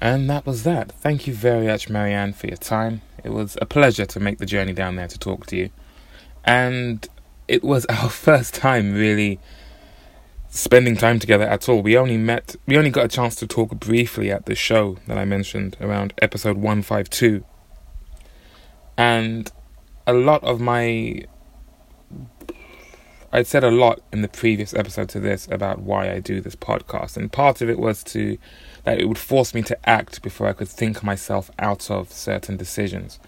And 0.00 0.28
that 0.28 0.46
was 0.46 0.64
that. 0.64 0.90
Thank 0.92 1.26
you 1.26 1.34
very 1.34 1.66
much, 1.66 1.88
Marianne, 1.88 2.32
for 2.32 2.48
your 2.48 2.56
time. 2.56 3.02
It 3.22 3.30
was 3.30 3.56
a 3.60 3.66
pleasure 3.66 4.04
to 4.06 4.20
make 4.20 4.38
the 4.38 4.46
journey 4.46 4.72
down 4.72 4.96
there 4.96 5.06
to 5.06 5.18
talk 5.18 5.46
to 5.46 5.56
you. 5.56 5.70
And 6.44 7.08
it 7.48 7.62
was 7.62 7.86
our 7.90 8.10
first 8.10 8.54
time 8.54 8.94
really 8.94 9.38
spending 10.48 10.96
time 10.96 11.18
together 11.18 11.44
at 11.44 11.68
all. 11.68 11.82
We 11.82 11.96
only 11.96 12.18
met, 12.18 12.56
we 12.66 12.76
only 12.76 12.90
got 12.90 13.04
a 13.04 13.08
chance 13.08 13.36
to 13.36 13.46
talk 13.46 13.70
briefly 13.70 14.30
at 14.30 14.46
the 14.46 14.54
show 14.54 14.98
that 15.06 15.16
I 15.16 15.24
mentioned 15.24 15.76
around 15.80 16.12
episode 16.20 16.56
152. 16.56 17.44
And 19.02 19.50
a 20.06 20.12
lot 20.12 20.44
of 20.44 20.60
my. 20.60 21.24
I'd 23.32 23.48
said 23.48 23.64
a 23.64 23.70
lot 23.72 24.00
in 24.12 24.22
the 24.22 24.28
previous 24.28 24.72
episode 24.74 25.08
to 25.08 25.18
this 25.18 25.48
about 25.50 25.80
why 25.80 26.12
I 26.12 26.20
do 26.20 26.40
this 26.40 26.54
podcast, 26.54 27.16
and 27.16 27.32
part 27.32 27.60
of 27.60 27.68
it 27.68 27.80
was 27.80 28.04
to 28.04 28.38
that 28.84 29.00
it 29.00 29.08
would 29.08 29.18
force 29.18 29.54
me 29.54 29.62
to 29.62 29.88
act 29.88 30.22
before 30.22 30.46
I 30.46 30.52
could 30.52 30.68
think 30.68 31.02
myself 31.02 31.50
out 31.58 31.90
of 31.90 32.12
certain 32.12 32.56
decisions. 32.56 33.18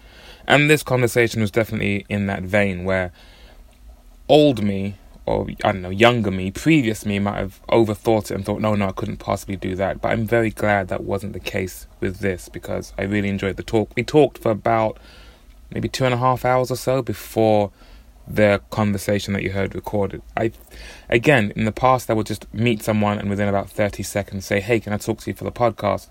And 0.47 0.69
this 0.69 0.81
conversation 0.81 1.41
was 1.41 1.51
definitely 1.51 2.05
in 2.07 2.27
that 2.27 2.43
vein 2.43 2.85
where 2.85 3.11
old 4.29 4.63
me 4.63 4.95
or 5.25 5.47
I 5.61 5.73
don't 5.73 5.81
know, 5.81 5.89
younger 5.89 6.31
me, 6.31 6.51
previous 6.51 7.05
me 7.05 7.19
might 7.19 7.39
have 7.39 7.59
overthought 7.67 8.31
it 8.31 8.35
and 8.35 8.45
thought, 8.45 8.61
no, 8.61 8.75
no, 8.75 8.87
I 8.87 8.91
couldn't 8.93 9.17
possibly 9.17 9.57
do 9.57 9.75
that. 9.75 9.99
But 9.99 10.13
I'm 10.13 10.25
very 10.25 10.51
glad 10.51 10.87
that 10.87 11.03
wasn't 11.03 11.33
the 11.33 11.39
case 11.41 11.87
with 11.99 12.19
this 12.19 12.47
because 12.47 12.93
I 12.97 13.01
really 13.01 13.29
enjoyed 13.29 13.57
the 13.57 13.63
talk. 13.63 13.91
We 13.95 14.03
talked 14.03 14.37
for 14.37 14.51
about 14.51 14.99
maybe 15.71 15.89
two 15.89 16.05
and 16.05 16.13
a 16.13 16.17
half 16.17 16.45
hours 16.45 16.71
or 16.71 16.75
so 16.75 17.01
before 17.01 17.71
the 18.27 18.61
conversation 18.71 19.33
that 19.33 19.43
you 19.43 19.51
heard 19.51 19.75
recorded. 19.75 20.21
I, 20.35 20.51
again, 21.09 21.53
in 21.55 21.65
the 21.65 21.71
past, 21.71 22.09
I 22.09 22.13
would 22.13 22.25
just 22.25 22.51
meet 22.53 22.81
someone 22.81 23.19
and 23.19 23.29
within 23.29 23.47
about 23.47 23.69
30 23.69 24.01
seconds 24.03 24.45
say, 24.45 24.59
hey, 24.59 24.79
can 24.79 24.93
I 24.93 24.97
talk 24.97 25.19
to 25.21 25.29
you 25.29 25.35
for 25.35 25.43
the 25.43 25.51
podcast? 25.51 26.07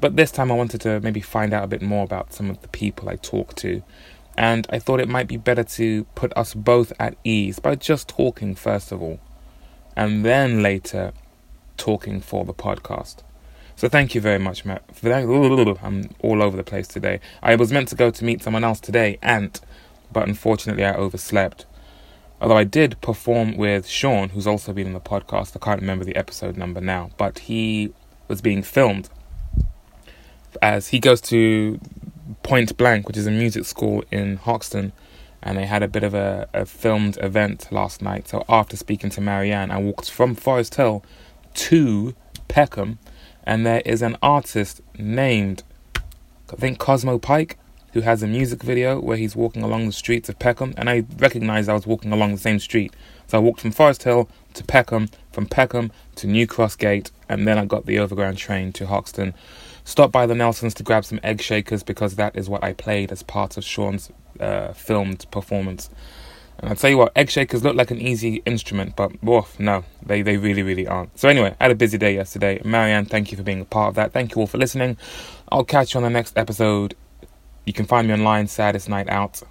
But 0.00 0.16
this 0.16 0.32
time 0.32 0.50
I 0.50 0.56
wanted 0.56 0.80
to 0.80 1.00
maybe 1.00 1.20
find 1.20 1.52
out 1.52 1.62
a 1.62 1.68
bit 1.68 1.80
more 1.80 2.02
about 2.02 2.32
some 2.32 2.50
of 2.50 2.60
the 2.62 2.68
people 2.68 3.08
I 3.08 3.16
talk 3.16 3.54
to 3.56 3.82
and 4.36 4.66
I 4.70 4.78
thought 4.78 5.00
it 5.00 5.08
might 5.08 5.28
be 5.28 5.36
better 5.36 5.64
to 5.64 6.04
put 6.14 6.36
us 6.36 6.54
both 6.54 6.92
at 6.98 7.16
ease 7.24 7.58
by 7.58 7.74
just 7.76 8.08
talking 8.08 8.54
first 8.54 8.90
of 8.90 9.00
all, 9.00 9.20
and 9.96 10.24
then 10.24 10.62
later 10.62 11.12
talking 11.76 12.20
for 12.20 12.44
the 12.44 12.54
podcast. 12.54 13.18
So 13.76 13.88
thank 13.88 14.14
you 14.14 14.20
very 14.20 14.38
much, 14.38 14.64
Matt. 14.64 14.82
For 14.94 15.08
that, 15.08 15.24
I'm 15.82 16.10
all 16.20 16.42
over 16.42 16.56
the 16.56 16.64
place 16.64 16.86
today. 16.86 17.20
I 17.42 17.56
was 17.56 17.72
meant 17.72 17.88
to 17.88 17.96
go 17.96 18.10
to 18.10 18.24
meet 18.24 18.42
someone 18.42 18.64
else 18.64 18.80
today, 18.80 19.18
Ant, 19.22 19.60
but 20.12 20.26
unfortunately 20.28 20.84
I 20.84 20.94
overslept. 20.94 21.66
Although 22.40 22.56
I 22.56 22.64
did 22.64 23.00
perform 23.00 23.56
with 23.56 23.86
Sean, 23.86 24.30
who's 24.30 24.46
also 24.46 24.72
been 24.72 24.86
in 24.86 24.92
the 24.92 25.00
podcast. 25.00 25.56
I 25.56 25.64
can't 25.64 25.80
remember 25.80 26.04
the 26.04 26.16
episode 26.16 26.56
number 26.56 26.80
now, 26.80 27.10
but 27.16 27.40
he 27.40 27.92
was 28.28 28.40
being 28.40 28.62
filmed 28.62 29.08
as 30.62 30.88
he 30.88 30.98
goes 31.00 31.20
to 31.22 31.80
Point 32.42 32.76
Blank, 32.76 33.06
which 33.06 33.16
is 33.16 33.26
a 33.26 33.30
music 33.30 33.64
school 33.64 34.04
in 34.10 34.36
Hoxton, 34.36 34.92
and 35.42 35.58
they 35.58 35.66
had 35.66 35.82
a 35.82 35.88
bit 35.88 36.02
of 36.02 36.14
a, 36.14 36.48
a 36.52 36.64
filmed 36.66 37.18
event 37.20 37.68
last 37.70 38.02
night. 38.02 38.28
So 38.28 38.44
after 38.48 38.76
speaking 38.76 39.10
to 39.10 39.20
Marianne, 39.20 39.70
I 39.70 39.78
walked 39.78 40.10
from 40.10 40.34
Forest 40.34 40.74
Hill 40.76 41.04
to 41.54 42.14
Peckham, 42.48 42.98
and 43.44 43.64
there 43.64 43.82
is 43.84 44.02
an 44.02 44.16
artist 44.22 44.80
named, 44.98 45.62
I 45.96 46.56
think 46.56 46.78
Cosmo 46.78 47.18
Pyke, 47.18 47.56
who 47.92 48.00
has 48.00 48.22
a 48.22 48.26
music 48.26 48.62
video 48.62 48.98
where 48.98 49.16
he's 49.16 49.36
walking 49.36 49.62
along 49.62 49.86
the 49.86 49.92
streets 49.92 50.28
of 50.28 50.38
Peckham, 50.38 50.74
and 50.76 50.90
I 50.90 51.04
recognized 51.18 51.68
I 51.68 51.74
was 51.74 51.86
walking 51.86 52.12
along 52.12 52.32
the 52.32 52.40
same 52.40 52.58
street. 52.58 52.92
So 53.28 53.38
I 53.38 53.40
walked 53.40 53.60
from 53.60 53.70
Forest 53.70 54.02
Hill 54.02 54.28
to 54.54 54.64
Peckham, 54.64 55.08
from 55.30 55.46
Peckham 55.46 55.92
to 56.16 56.26
New 56.26 56.46
Cross 56.46 56.76
Gate, 56.76 57.12
and 57.28 57.46
then 57.46 57.56
I 57.56 57.66
got 57.66 57.86
the 57.86 58.00
overground 58.00 58.36
train 58.38 58.72
to 58.74 58.86
Hoxton. 58.86 59.32
Stopped 59.84 60.12
by 60.12 60.26
the 60.26 60.34
Nelsons 60.34 60.74
to 60.74 60.82
grab 60.82 61.04
some 61.04 61.20
egg 61.22 61.40
shakers 61.40 61.82
because 61.82 62.16
that 62.16 62.34
is 62.34 62.48
what 62.48 62.64
I 62.64 62.72
played 62.72 63.12
as 63.12 63.22
part 63.22 63.56
of 63.56 63.64
Sean's 63.64 64.10
uh, 64.40 64.72
filmed 64.72 65.26
performance. 65.30 65.88
And 66.64 66.70
I'll 66.70 66.76
tell 66.76 66.88
you 66.88 66.96
what, 66.96 67.12
egg 67.14 67.28
shakers 67.28 67.62
look 67.62 67.76
like 67.76 67.90
an 67.90 68.00
easy 68.00 68.36
instrument, 68.46 68.96
but 68.96 69.22
woof, 69.22 69.60
no, 69.60 69.84
they, 70.02 70.22
they 70.22 70.38
really, 70.38 70.62
really 70.62 70.86
aren't. 70.86 71.18
So, 71.18 71.28
anyway, 71.28 71.54
I 71.60 71.64
had 71.64 71.72
a 71.72 71.74
busy 71.74 71.98
day 71.98 72.14
yesterday. 72.14 72.58
Marianne, 72.64 73.04
thank 73.04 73.30
you 73.30 73.36
for 73.36 73.42
being 73.42 73.60
a 73.60 73.66
part 73.66 73.90
of 73.90 73.96
that. 73.96 74.14
Thank 74.14 74.34
you 74.34 74.40
all 74.40 74.46
for 74.46 74.56
listening. 74.56 74.96
I'll 75.52 75.64
catch 75.64 75.92
you 75.92 75.98
on 75.98 76.04
the 76.04 76.08
next 76.10 76.38
episode. 76.38 76.94
You 77.66 77.74
can 77.74 77.84
find 77.84 78.08
me 78.08 78.14
online, 78.14 78.46
Saddest 78.46 78.88
Night 78.88 79.10
Out 79.10 79.42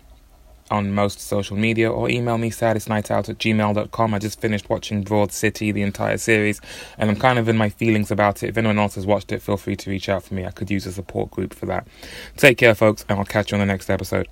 on 0.72 0.92
most 0.92 1.20
social 1.20 1.56
media 1.56 1.92
or 1.92 2.10
email 2.10 2.40
me 2.40 2.50
saddestnightout 2.50 3.30
at 3.30 3.38
gmail.com. 3.38 4.14
I 4.14 4.18
just 4.18 4.42
finished 4.42 4.68
watching 4.72 5.04
Broad 5.04 5.32
City, 5.32 5.72
the 5.72 5.84
entire 5.84 6.18
series, 6.18 6.62
and 6.98 7.12
I'm 7.12 7.16
kind 7.16 7.38
of 7.38 7.48
in 7.48 7.58
my 7.58 7.70
feelings 7.70 8.10
about 8.10 8.42
it. 8.42 8.50
If 8.50 8.58
anyone 8.58 8.80
else 8.80 8.96
has 8.96 9.06
watched 9.06 9.32
it, 9.32 9.44
feel 9.44 9.58
free 9.58 9.76
to 9.76 9.90
reach 9.92 10.10
out 10.10 10.24
for 10.24 10.34
me. 10.34 10.48
I 10.48 10.52
could 10.52 10.72
use 10.72 10.88
a 10.88 10.92
support 10.92 11.30
group 11.30 11.54
for 11.54 11.68
that. 11.68 11.88
Take 12.38 12.58
care, 12.58 12.74
folks, 12.74 13.06
and 13.08 13.20
I'll 13.20 13.26
catch 13.26 13.52
you 13.52 13.56
on 13.56 13.60
the 13.60 13.72
next 13.72 13.92
episode. 13.92 14.28